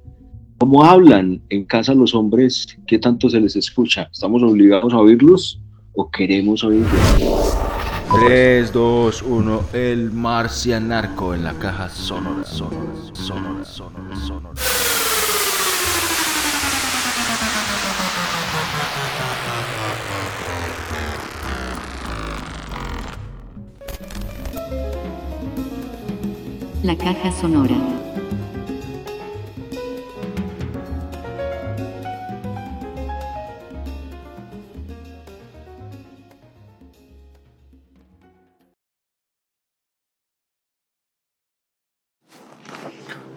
¿Cómo 0.58 0.84
hablan 0.84 1.42
en 1.50 1.64
casa 1.64 1.94
los 1.94 2.14
hombres? 2.14 2.78
¿Qué 2.86 3.00
tanto 3.00 3.30
se 3.30 3.40
les 3.40 3.56
escucha? 3.56 4.10
¿Estamos 4.12 4.44
obligados 4.44 4.94
a 4.94 5.00
oírlos 5.00 5.62
o 5.94 6.10
queremos 6.12 6.64
oírlos? 6.64 7.69
3, 8.12 8.74
2, 8.74 9.22
1, 9.22 9.64
el 9.74 10.12
marcianarco 10.12 11.36
en 11.36 11.44
la 11.44 11.54
caja 11.54 11.90
sonora, 11.90 12.44
sonora, 12.44 12.92
sonora, 13.14 13.66
sonora, 13.66 14.16
sonora. 14.16 14.50
La 26.82 26.98
caja 26.98 27.32
sonora. 27.32 27.99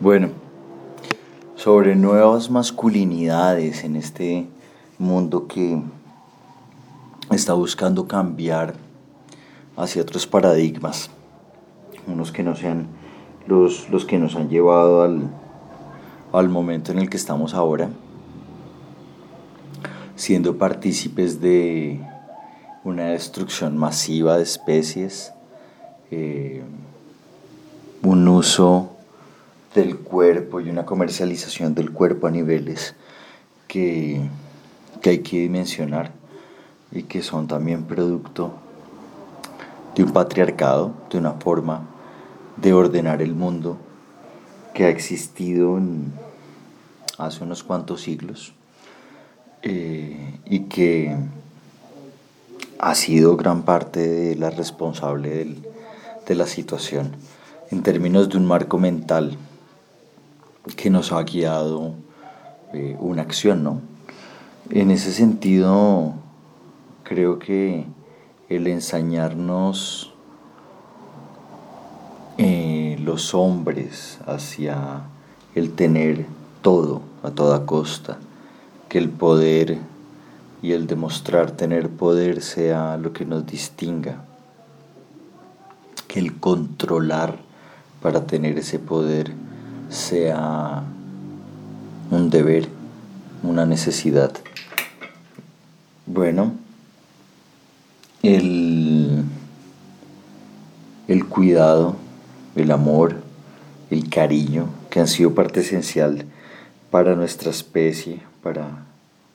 Bueno, 0.03 0.31
sobre 1.55 1.95
nuevas 1.95 2.51
masculinidades 2.51 3.85
en 3.85 3.95
este 3.95 4.49
mundo 4.99 5.47
que 5.47 5.81
está 7.31 7.53
buscando 7.53 8.09
cambiar 8.09 8.75
hacia 9.77 10.03
otros 10.03 10.27
paradigmas, 10.27 11.09
unos 12.09 12.33
que 12.33 12.43
no 12.43 12.57
sean 12.57 12.89
los, 13.47 13.91
los 13.91 14.05
que 14.05 14.19
nos 14.19 14.35
han 14.35 14.49
llevado 14.49 15.03
al, 15.03 15.31
al 16.33 16.49
momento 16.49 16.91
en 16.91 16.99
el 16.99 17.09
que 17.09 17.17
estamos 17.17 17.55
ahora, 17.55 17.89
siendo 20.17 20.59
partícipes 20.59 21.41
de 21.41 22.01
una 22.83 23.05
destrucción 23.11 23.79
masiva 23.79 24.37
de 24.37 24.43
especies, 24.43 25.33
eh, 26.11 26.65
un 28.03 28.27
uso 28.27 28.97
del 29.75 29.99
cuerpo 29.99 30.61
y 30.61 30.69
una 30.69 30.85
comercialización 30.85 31.75
del 31.75 31.93
cuerpo 31.93 32.27
a 32.27 32.31
niveles 32.31 32.95
que, 33.69 34.21
que 35.01 35.11
hay 35.11 35.19
que 35.19 35.39
dimensionar 35.41 36.13
y 36.91 37.05
que 37.05 37.23
son 37.23 37.49
también 37.49 37.85
producto 37.85 38.53
de 39.95 40.05
un 40.05 40.13
patriarcado, 40.13 40.95
de 41.11 41.19
una 41.19 41.33
forma 41.33 41.89
de 42.57 42.73
ordenar 42.73 43.23
el 43.23 43.35
mundo 43.35 43.79
que 44.75 44.85
ha 44.85 44.89
existido 44.89 45.81
hace 47.19 47.45
unos 47.45 47.63
cuantos 47.63 48.03
siglos 48.03 48.55
eh, 49.63 50.41
y 50.45 50.61
que 50.61 51.17
ha 52.79 52.95
sido 52.95 53.37
gran 53.37 53.63
parte 53.63 54.01
de 54.01 54.37
la 54.37 54.51
responsable 54.51 55.57
de 56.27 56.35
la 56.35 56.47
situación 56.47 57.13
en 57.71 57.83
términos 57.83 58.29
de 58.29 58.37
un 58.39 58.47
marco 58.47 58.79
mental 58.79 59.37
que 60.77 60.91
nos 60.91 61.13
ha 61.13 61.23
guiado 61.23 61.95
eh, 62.73 62.97
una 63.01 63.23
acción, 63.23 63.65
¿no? 63.65 63.81
En 64.71 64.91
ese 64.91 65.13
sentido, 65.13 66.15
creo 67.03 67.39
que 67.39 67.85
el 68.49 68.67
ensañarnos 68.67 70.13
eh, 72.39 72.97
los 73.03 73.35
hombres 73.35 74.19
hacia 74.27 75.03
el 75.55 75.73
tener 75.73 76.27
todo 76.63 77.03
a 77.23 77.31
toda 77.31 77.67
costa, 77.67 78.19
que 78.89 78.99
el 78.99 79.11
poder 79.11 79.79
y 80.63 80.73
el 80.73 80.87
demostrar 80.87 81.51
tener 81.51 81.91
poder 81.91 82.41
sea 82.41 82.97
lo 82.97 83.13
que 83.13 83.25
nos 83.25 83.45
distinga, 83.47 84.25
que 86.07 86.21
el 86.21 86.39
controlar 86.39 87.39
para 88.01 88.27
tener 88.27 88.59
ese 88.59 88.79
poder 88.79 89.33
sea 89.93 90.83
un 92.11 92.31
deber, 92.31 92.69
una 93.43 93.67
necesidad. 93.67 94.33
Bueno, 96.07 96.55
el, 98.23 99.23
el 101.09 101.27
cuidado, 101.27 101.97
el 102.57 102.71
amor, 102.71 103.17
el 103.91 104.09
cariño, 104.09 104.69
que 104.89 105.01
han 105.01 105.09
sido 105.09 105.35
parte 105.35 105.61
esencial 105.61 106.25
para 106.91 107.15
nuestra 107.15 107.51
especie, 107.51 108.23
para, 108.43 108.87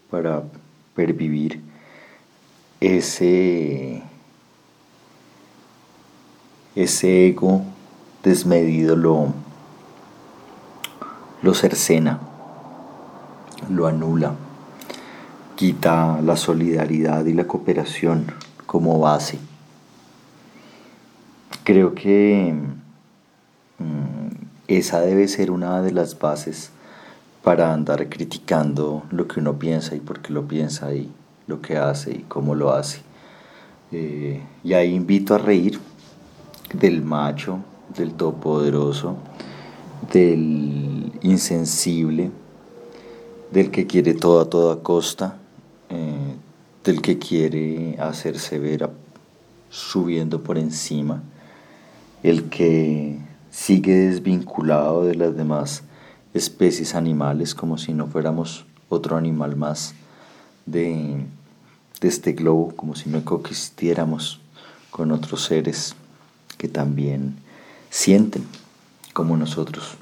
para 0.10 0.44
pervivir, 0.96 1.62
ese, 2.80 4.02
ese 6.76 7.28
ego 7.28 7.62
desmedido 8.24 8.96
lo, 8.96 9.34
lo 11.42 11.54
cercena, 11.54 12.20
lo 13.70 13.88
anula, 13.88 14.34
quita 15.56 16.22
la 16.22 16.36
solidaridad 16.36 17.26
y 17.26 17.34
la 17.34 17.48
cooperación 17.48 18.34
como 18.66 19.00
base. 19.00 19.40
Creo 21.64 21.94
que 21.96 22.56
mm, 23.78 24.28
esa 24.68 25.02
debe 25.02 25.28
ser 25.28 25.52
una 25.52 25.82
de 25.82 25.92
las 25.92 26.18
bases 26.18 26.72
para 27.44 27.74
andar 27.74 28.10
criticando 28.10 29.04
lo 29.10 29.28
que 29.28 29.40
uno 29.40 29.58
piensa 29.58 29.96
y 29.96 30.00
por 30.00 30.20
qué 30.20 30.34
lo 30.34 30.48
piensa 30.48 30.94
y 30.94 31.12
lo 31.48 31.62
que 31.62 31.78
hace 31.78 32.12
y 32.12 32.26
cómo 32.28 32.56
lo 32.56 32.74
hace. 32.74 33.02
Eh, 33.92 34.42
y 34.64 34.74
ahí 34.74 34.94
invito 34.94 35.34
a 35.34 35.38
reír 35.38 35.80
del 36.74 37.02
macho, 37.02 37.60
del 37.96 38.14
todopoderoso, 38.14 39.16
del 40.12 41.12
insensible, 41.22 42.32
del 43.52 43.72
que 43.72 43.88
quiere 43.88 44.14
todo 44.14 44.42
a 44.42 44.50
toda 44.50 44.82
costa, 44.82 45.38
eh, 45.90 46.36
del 46.84 47.02
que 47.02 47.18
quiere 47.18 47.98
hacerse 48.00 48.60
ver 48.60 48.90
subiendo 49.70 50.44
por 50.44 50.58
encima, 50.58 51.24
el 52.24 52.50
que 52.50 53.20
sigue 53.52 53.94
desvinculado 53.94 55.04
de 55.04 55.16
las 55.16 55.36
demás 55.36 55.84
especies 56.34 56.96
animales 56.96 57.56
como 57.56 57.78
si 57.78 57.94
no 57.94 58.08
fuéramos 58.08 58.66
otro 58.90 59.18
animal 59.18 59.56
más 59.56 59.94
de, 60.66 61.26
de 62.00 62.08
este 62.08 62.34
globo, 62.34 62.74
como 62.76 62.96
si 62.96 63.10
no 63.10 63.24
coexistiéramos 63.26 64.40
con 64.92 65.12
otros 65.12 65.46
seres 65.46 65.96
que 66.58 66.68
también 66.68 67.36
sienten 67.90 68.46
como 69.18 69.36
nosotros. 69.36 69.98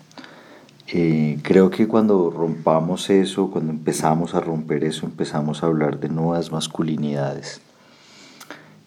Eh, 0.87 1.39
creo 1.41 1.69
que 1.69 1.87
cuando 1.87 2.29
rompamos 2.29 3.09
eso, 3.09 3.49
cuando 3.49 3.71
empezamos 3.71 4.35
a 4.35 4.41
romper 4.41 4.83
eso, 4.83 5.05
empezamos 5.05 5.63
a 5.63 5.67
hablar 5.67 6.01
de 6.01 6.09
nuevas 6.09 6.51
masculinidades. 6.51 7.61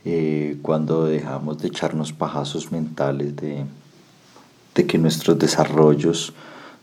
Eh, 0.04 0.58
cuando 0.60 1.06
dejamos 1.06 1.56
de 1.62 1.68
echarnos 1.68 2.12
pajazos 2.12 2.70
mentales 2.72 3.36
de, 3.36 3.64
de 4.74 4.86
que 4.86 4.98
nuestros 4.98 5.38
desarrollos 5.38 6.34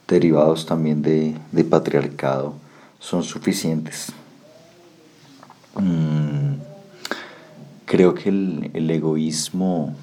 derivados 0.08 0.66
también 0.66 1.04
de, 1.04 1.36
patriarcado 1.70 2.56
son 2.98 3.22
suficientes. 3.22 4.12
Mm, 5.76 6.56
creo 7.86 8.16
que 8.16 8.30
el, 8.30 8.72
el 8.74 8.90
egoísmo 8.90 9.94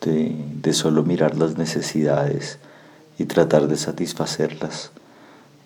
de, 0.00 0.32
de 0.62 0.72
solo 0.72 1.02
mirar 1.02 1.36
las 1.36 1.58
necesidades 1.58 2.60
y 3.18 3.24
tratar 3.24 3.66
de 3.66 3.76
satisfacerlas, 3.76 4.92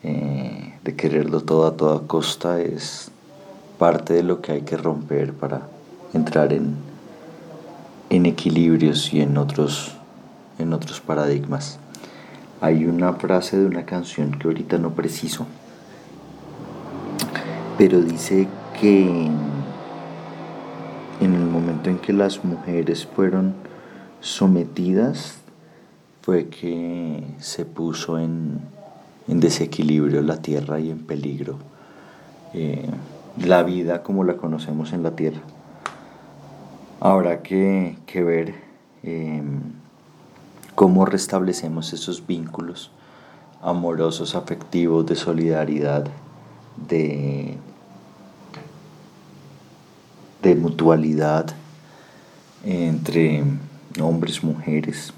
eh, 0.02 0.74
de 0.82 0.96
quererlo 0.96 1.42
todo 1.42 1.66
a 1.66 1.76
toda 1.76 2.06
costa, 2.06 2.60
es 2.60 3.10
parte 3.78 4.14
de 4.14 4.22
lo 4.22 4.40
que 4.40 4.52
hay 4.52 4.62
que 4.62 4.76
romper 4.76 5.34
para 5.34 5.68
entrar 6.14 6.52
en, 6.52 6.74
en 8.08 8.26
equilibrios 8.26 9.12
y 9.12 9.20
en 9.20 9.36
otros, 9.36 9.92
en 10.58 10.72
otros 10.72 11.00
paradigmas. 11.00 11.78
Hay 12.62 12.86
una 12.86 13.12
frase 13.14 13.58
de 13.58 13.66
una 13.66 13.84
canción 13.84 14.32
que 14.32 14.48
ahorita 14.48 14.78
no 14.78 14.92
preciso, 14.92 15.46
pero 17.76 18.00
dice 18.00 18.48
que 18.80 19.26
en 21.20 21.34
el 21.34 21.44
momento 21.44 21.90
en 21.90 21.98
que 21.98 22.12
las 22.12 22.44
mujeres 22.44 23.06
fueron 23.06 23.54
sometidas 24.20 25.41
fue 26.22 26.48
que 26.48 27.24
se 27.38 27.64
puso 27.64 28.18
en, 28.18 28.60
en 29.26 29.40
desequilibrio 29.40 30.22
la 30.22 30.36
tierra 30.36 30.78
y 30.78 30.90
en 30.90 31.00
peligro 31.00 31.58
eh, 32.54 32.88
la 33.44 33.64
vida 33.64 34.04
como 34.04 34.22
la 34.22 34.36
conocemos 34.36 34.92
en 34.92 35.02
la 35.02 35.16
tierra. 35.16 35.40
Habrá 37.00 37.42
que, 37.42 37.98
que 38.06 38.22
ver 38.22 38.54
eh, 39.02 39.42
cómo 40.76 41.04
restablecemos 41.06 41.92
esos 41.92 42.24
vínculos 42.24 42.92
amorosos, 43.60 44.36
afectivos, 44.36 45.06
de 45.06 45.16
solidaridad, 45.16 46.06
de, 46.88 47.56
de 50.40 50.54
mutualidad 50.54 51.46
entre 52.64 53.42
hombres, 54.00 54.44
mujeres 54.44 55.12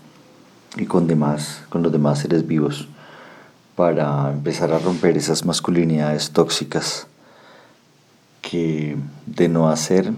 y 0.77 0.87
con, 0.87 1.07
demás, 1.07 1.62
con 1.68 1.83
los 1.83 1.93
demás 1.93 2.18
seres 2.18 2.47
vivos 2.47 2.89
para 3.77 4.31
empezar 4.31 4.72
a 4.72 4.79
romper 4.79 5.16
esas 5.16 5.45
masculinidades 5.45 6.31
tóxicas 6.31 7.07
que 8.43 8.97
de 9.27 9.49
no 9.49 9.68
hacer, 9.68 10.12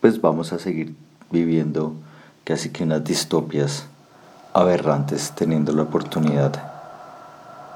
pues 0.00 0.20
vamos 0.20 0.52
a 0.52 0.58
seguir 0.58 0.94
viviendo 1.30 1.94
casi 2.44 2.70
que 2.70 2.84
unas 2.84 3.04
distopias 3.04 3.86
aberrantes 4.52 5.32
teniendo 5.34 5.72
la 5.72 5.82
oportunidad 5.82 6.52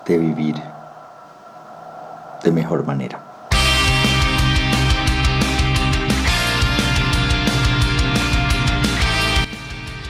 de 0.07 0.19
vivir 0.19 0.57
de 2.43 2.53
mejor 2.53 2.85
manera. 2.85 3.34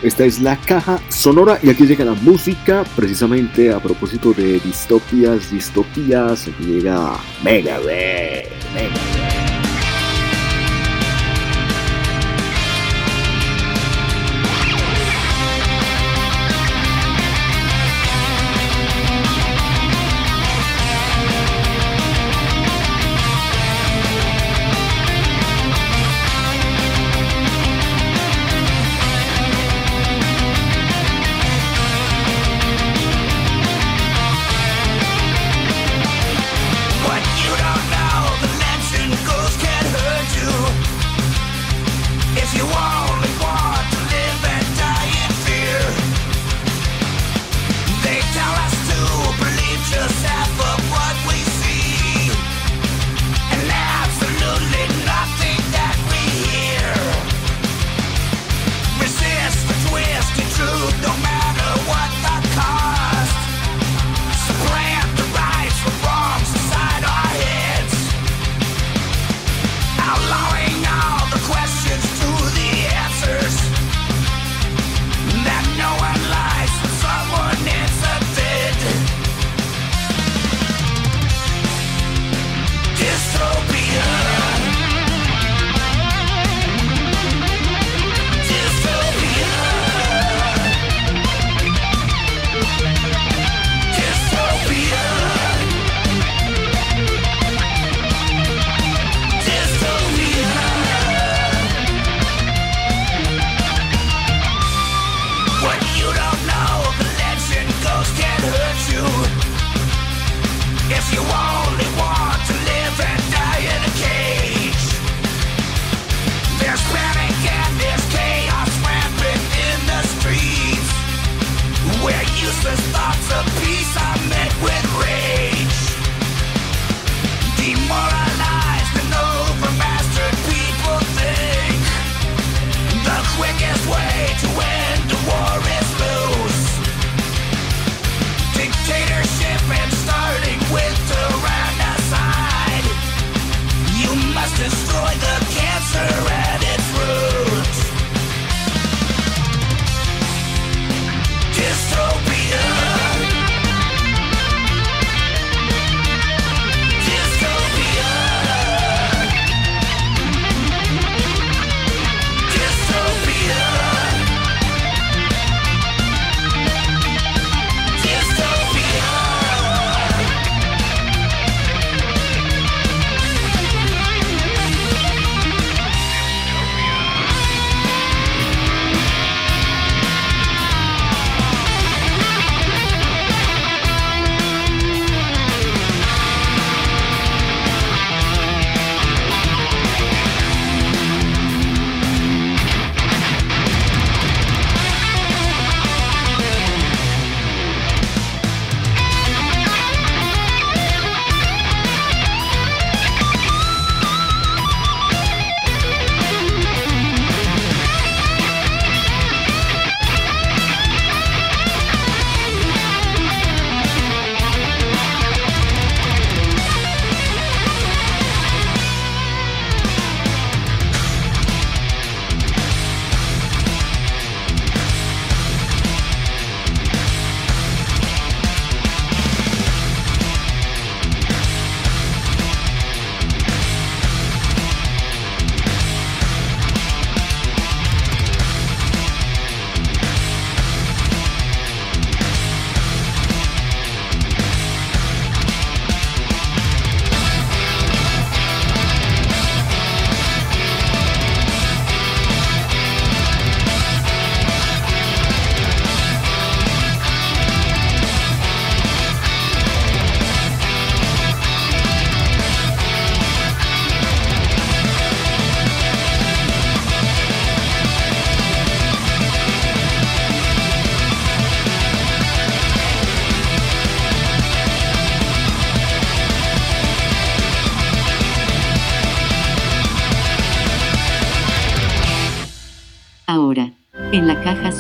Esta 0.05 0.25
es 0.25 0.39
la 0.39 0.57
caja 0.59 1.01
sonora 1.09 1.59
y 1.63 1.71
aquí 1.71 1.87
llega 1.87 2.05
la 2.05 2.13
música 2.13 2.85
precisamente 2.95 3.73
a 3.73 3.81
propósito 3.81 4.35
de 4.35 4.61
distopias, 4.61 5.51
distopías. 5.51 6.47
Aquí 6.47 6.65
llega 6.65 7.17
Megadeth. 7.43 8.55
What 8.75 8.93
you 9.17 9.24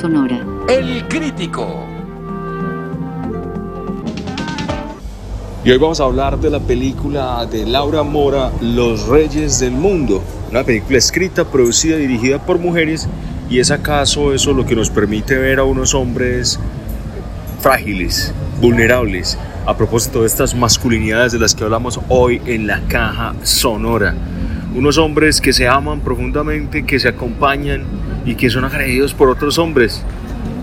sonora. 0.04 0.38
El 0.68 1.08
crítico. 1.08 1.66
Y 5.64 5.70
hoy 5.70 5.78
vamos 5.78 5.98
a 5.98 6.04
hablar 6.04 6.38
de 6.38 6.50
la 6.50 6.60
película 6.60 7.46
de 7.46 7.64
Laura 7.64 8.02
Mora, 8.02 8.52
Los 8.60 9.08
Reyes 9.08 9.60
del 9.60 9.70
Mundo. 9.70 10.22
Una 10.50 10.62
película 10.62 10.98
escrita, 10.98 11.46
producida 11.46 11.96
y 11.96 12.00
dirigida 12.00 12.38
por 12.38 12.58
mujeres. 12.58 13.08
Y 13.48 13.60
es 13.60 13.70
acaso 13.70 14.34
eso 14.34 14.52
lo 14.52 14.66
que 14.66 14.76
nos 14.76 14.90
permite 14.90 15.38
ver 15.38 15.58
a 15.58 15.64
unos 15.64 15.94
hombres 15.94 16.60
frágiles, 17.60 18.34
vulnerables, 18.60 19.38
a 19.64 19.74
propósito 19.74 20.20
de 20.20 20.26
estas 20.26 20.54
masculinidades 20.54 21.32
de 21.32 21.38
las 21.38 21.54
que 21.54 21.64
hablamos 21.64 21.98
hoy 22.10 22.42
en 22.44 22.66
la 22.66 22.82
caja 22.88 23.34
sonora. 23.42 24.14
Unos 24.74 24.98
hombres 24.98 25.40
que 25.40 25.54
se 25.54 25.66
aman 25.66 26.00
profundamente, 26.00 26.84
que 26.84 27.00
se 27.00 27.08
acompañan 27.08 28.03
y 28.24 28.34
que 28.34 28.50
son 28.50 28.64
agredidos 28.64 29.14
por 29.14 29.28
otros 29.28 29.58
hombres. 29.58 30.02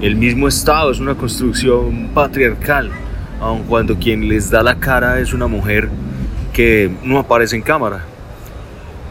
El 0.01 0.15
mismo 0.15 0.47
Estado 0.47 0.91
es 0.91 0.99
una 0.99 1.15
construcción 1.15 2.09
patriarcal, 2.13 2.91
aun 3.39 3.63
cuando 3.63 3.97
quien 3.97 4.27
les 4.27 4.49
da 4.49 4.63
la 4.63 4.75
cara 4.75 5.19
es 5.19 5.33
una 5.33 5.47
mujer 5.47 5.89
que 6.53 6.91
no 7.03 7.19
aparece 7.19 7.55
en 7.55 7.61
cámara. 7.61 8.03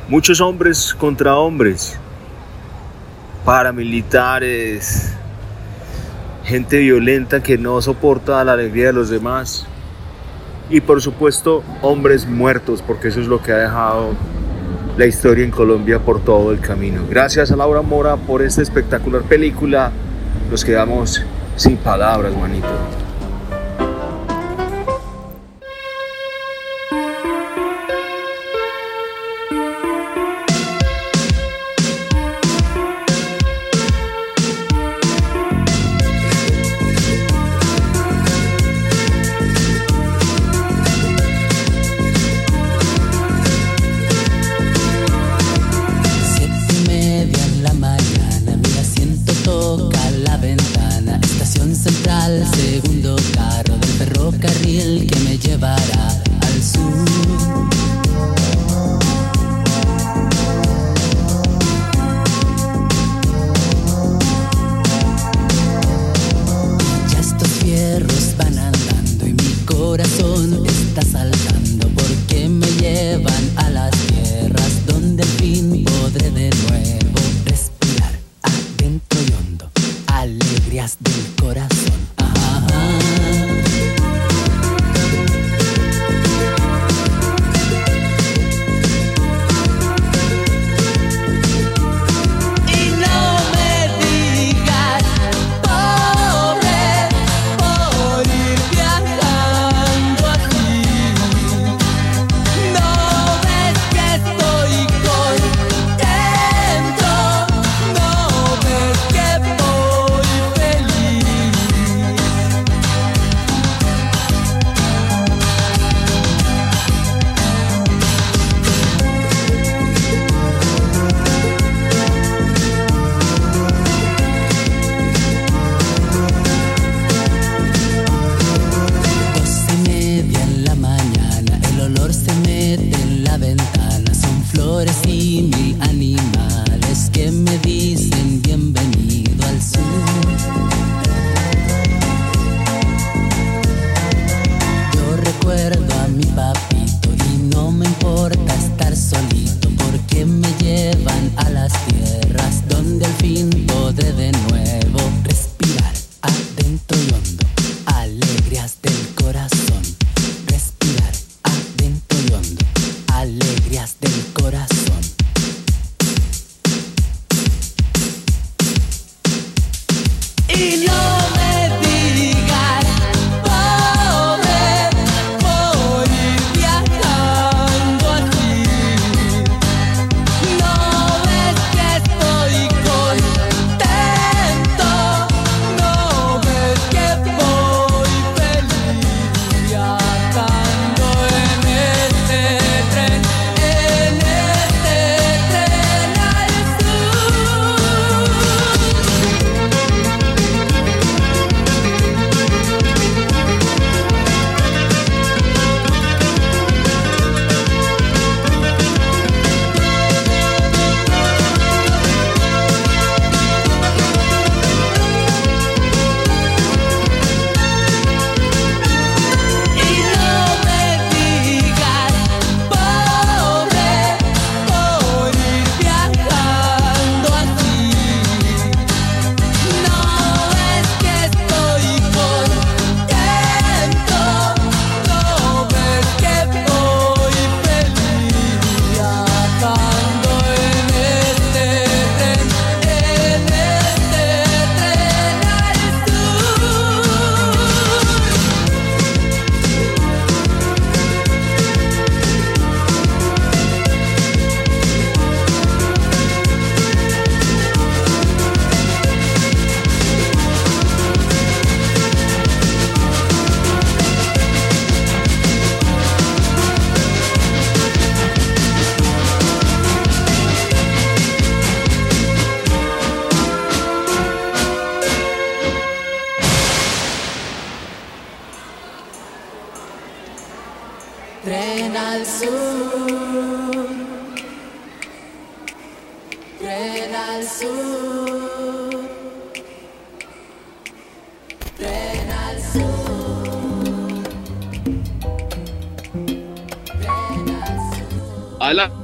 Muchos 0.09 0.40
hombres 0.40 0.94
contra 0.94 1.36
hombres, 1.36 1.98
paramilitares, 3.44 5.14
gente 6.44 6.78
violenta 6.78 7.42
que 7.42 7.57
no 7.57 7.80
soporta 7.80 8.42
la 8.44 8.53
alegría 8.53 8.86
de 8.86 8.92
los 8.92 9.09
demás 9.09 9.66
y 10.68 10.80
por 10.80 11.01
supuesto 11.01 11.62
hombres 11.82 12.26
muertos, 12.26 12.82
porque 12.82 13.09
eso 13.09 13.20
es 13.20 13.26
lo 13.26 13.42
que 13.42 13.53
ha 13.53 13.59
dejado 13.59 14.14
la 15.01 15.07
historia 15.07 15.46
en 15.46 15.51
Colombia 15.51 15.98
por 15.98 16.22
todo 16.22 16.53
el 16.53 16.61
camino. 16.61 17.07
Gracias 17.09 17.51
a 17.51 17.57
Laura 17.57 17.80
Mora 17.80 18.18
por 18.18 18.42
esta 18.42 18.61
espectacular 18.61 19.22
película. 19.22 19.90
Nos 20.51 20.62
quedamos 20.62 21.24
sin 21.57 21.78
palabras, 21.78 22.36
manito. 22.36 22.68
Del 80.99 81.34
corazón. 81.41 81.89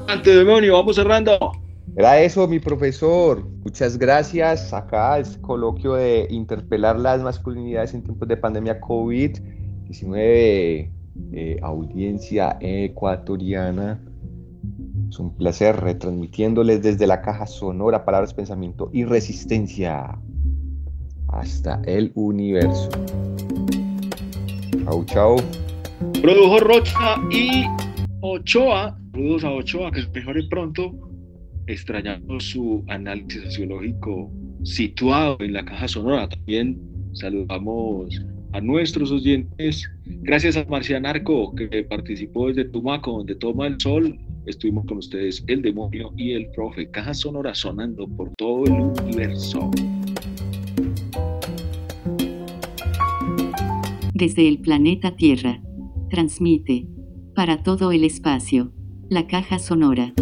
Adelante, 0.07 0.37
demonio, 0.37 0.75
vamos 0.75 0.95
cerrando. 0.95 1.37
Era 1.97 2.21
eso, 2.21 2.47
mi 2.47 2.61
profesor. 2.61 3.45
Muchas 3.65 3.99
gracias. 3.99 4.73
Acá 4.73 5.19
es 5.19 5.37
coloquio 5.39 5.95
de 5.95 6.29
interpelar 6.31 6.97
las 6.97 7.21
masculinidades 7.23 7.93
en 7.93 8.05
tiempos 8.05 8.29
de 8.29 8.37
pandemia 8.37 8.81
COVID-19, 8.81 10.93
eh, 11.33 11.59
audiencia 11.61 12.57
ecuatoriana. 12.61 14.01
Es 15.09 15.19
un 15.19 15.37
placer 15.37 15.75
retransmitiéndoles 15.75 16.83
desde 16.83 17.09
la 17.09 17.21
caja 17.21 17.49
sonora 17.49 18.05
palabras, 18.05 18.33
pensamiento 18.33 18.91
y 18.93 19.05
resistencia 19.05 20.21
hasta 21.27 21.83
el 21.85 22.13
universo. 22.15 22.91
Chau, 24.85 25.05
chau. 25.07 25.37
Produjo 26.23 26.61
Rocha 26.61 27.17
y 27.29 27.65
Ochoa. 28.21 28.97
Saludos 29.17 29.45
a 29.45 29.51
Ochoa, 29.51 29.91
que 29.93 30.03
mejore 30.13 30.43
pronto. 30.51 30.93
Extrañando 31.67 32.39
su 32.39 32.85
análisis 32.89 33.45
sociológico 33.45 34.31
situado 34.63 35.39
en 35.41 35.55
la 35.55 35.65
caja 35.65 35.89
sonora. 35.89 36.29
También 36.29 36.79
saludamos 37.15 38.23
a 38.53 38.61
nuestros 38.61 39.11
oyentes. 39.11 39.91
Gracias 40.05 40.59
a 40.59 40.67
Marcianarco, 40.67 41.55
que 41.55 41.83
participó 41.85 42.49
desde 42.49 42.67
Tumaco, 42.67 43.13
donde 43.13 43.35
toma 43.37 43.69
el 43.69 43.81
sol. 43.81 44.19
Estuvimos 44.45 44.85
con 44.85 44.99
ustedes, 44.99 45.43
el 45.47 45.63
demonio 45.63 46.13
y 46.19 46.33
el 46.33 46.51
profe. 46.51 46.91
Caja 46.91 47.15
sonora 47.15 47.55
sonando 47.55 48.07
por 48.07 48.31
todo 48.37 48.67
el 48.67 48.73
universo. 49.03 49.71
Desde 54.13 54.47
el 54.47 54.59
planeta 54.59 55.17
Tierra. 55.17 55.63
Transmite. 56.11 56.87
Para 57.35 57.63
todo 57.63 57.93
el 57.93 58.05
espacio. 58.05 58.76
La 59.09 59.29
caja 59.29 59.61
sonora. 59.61 60.13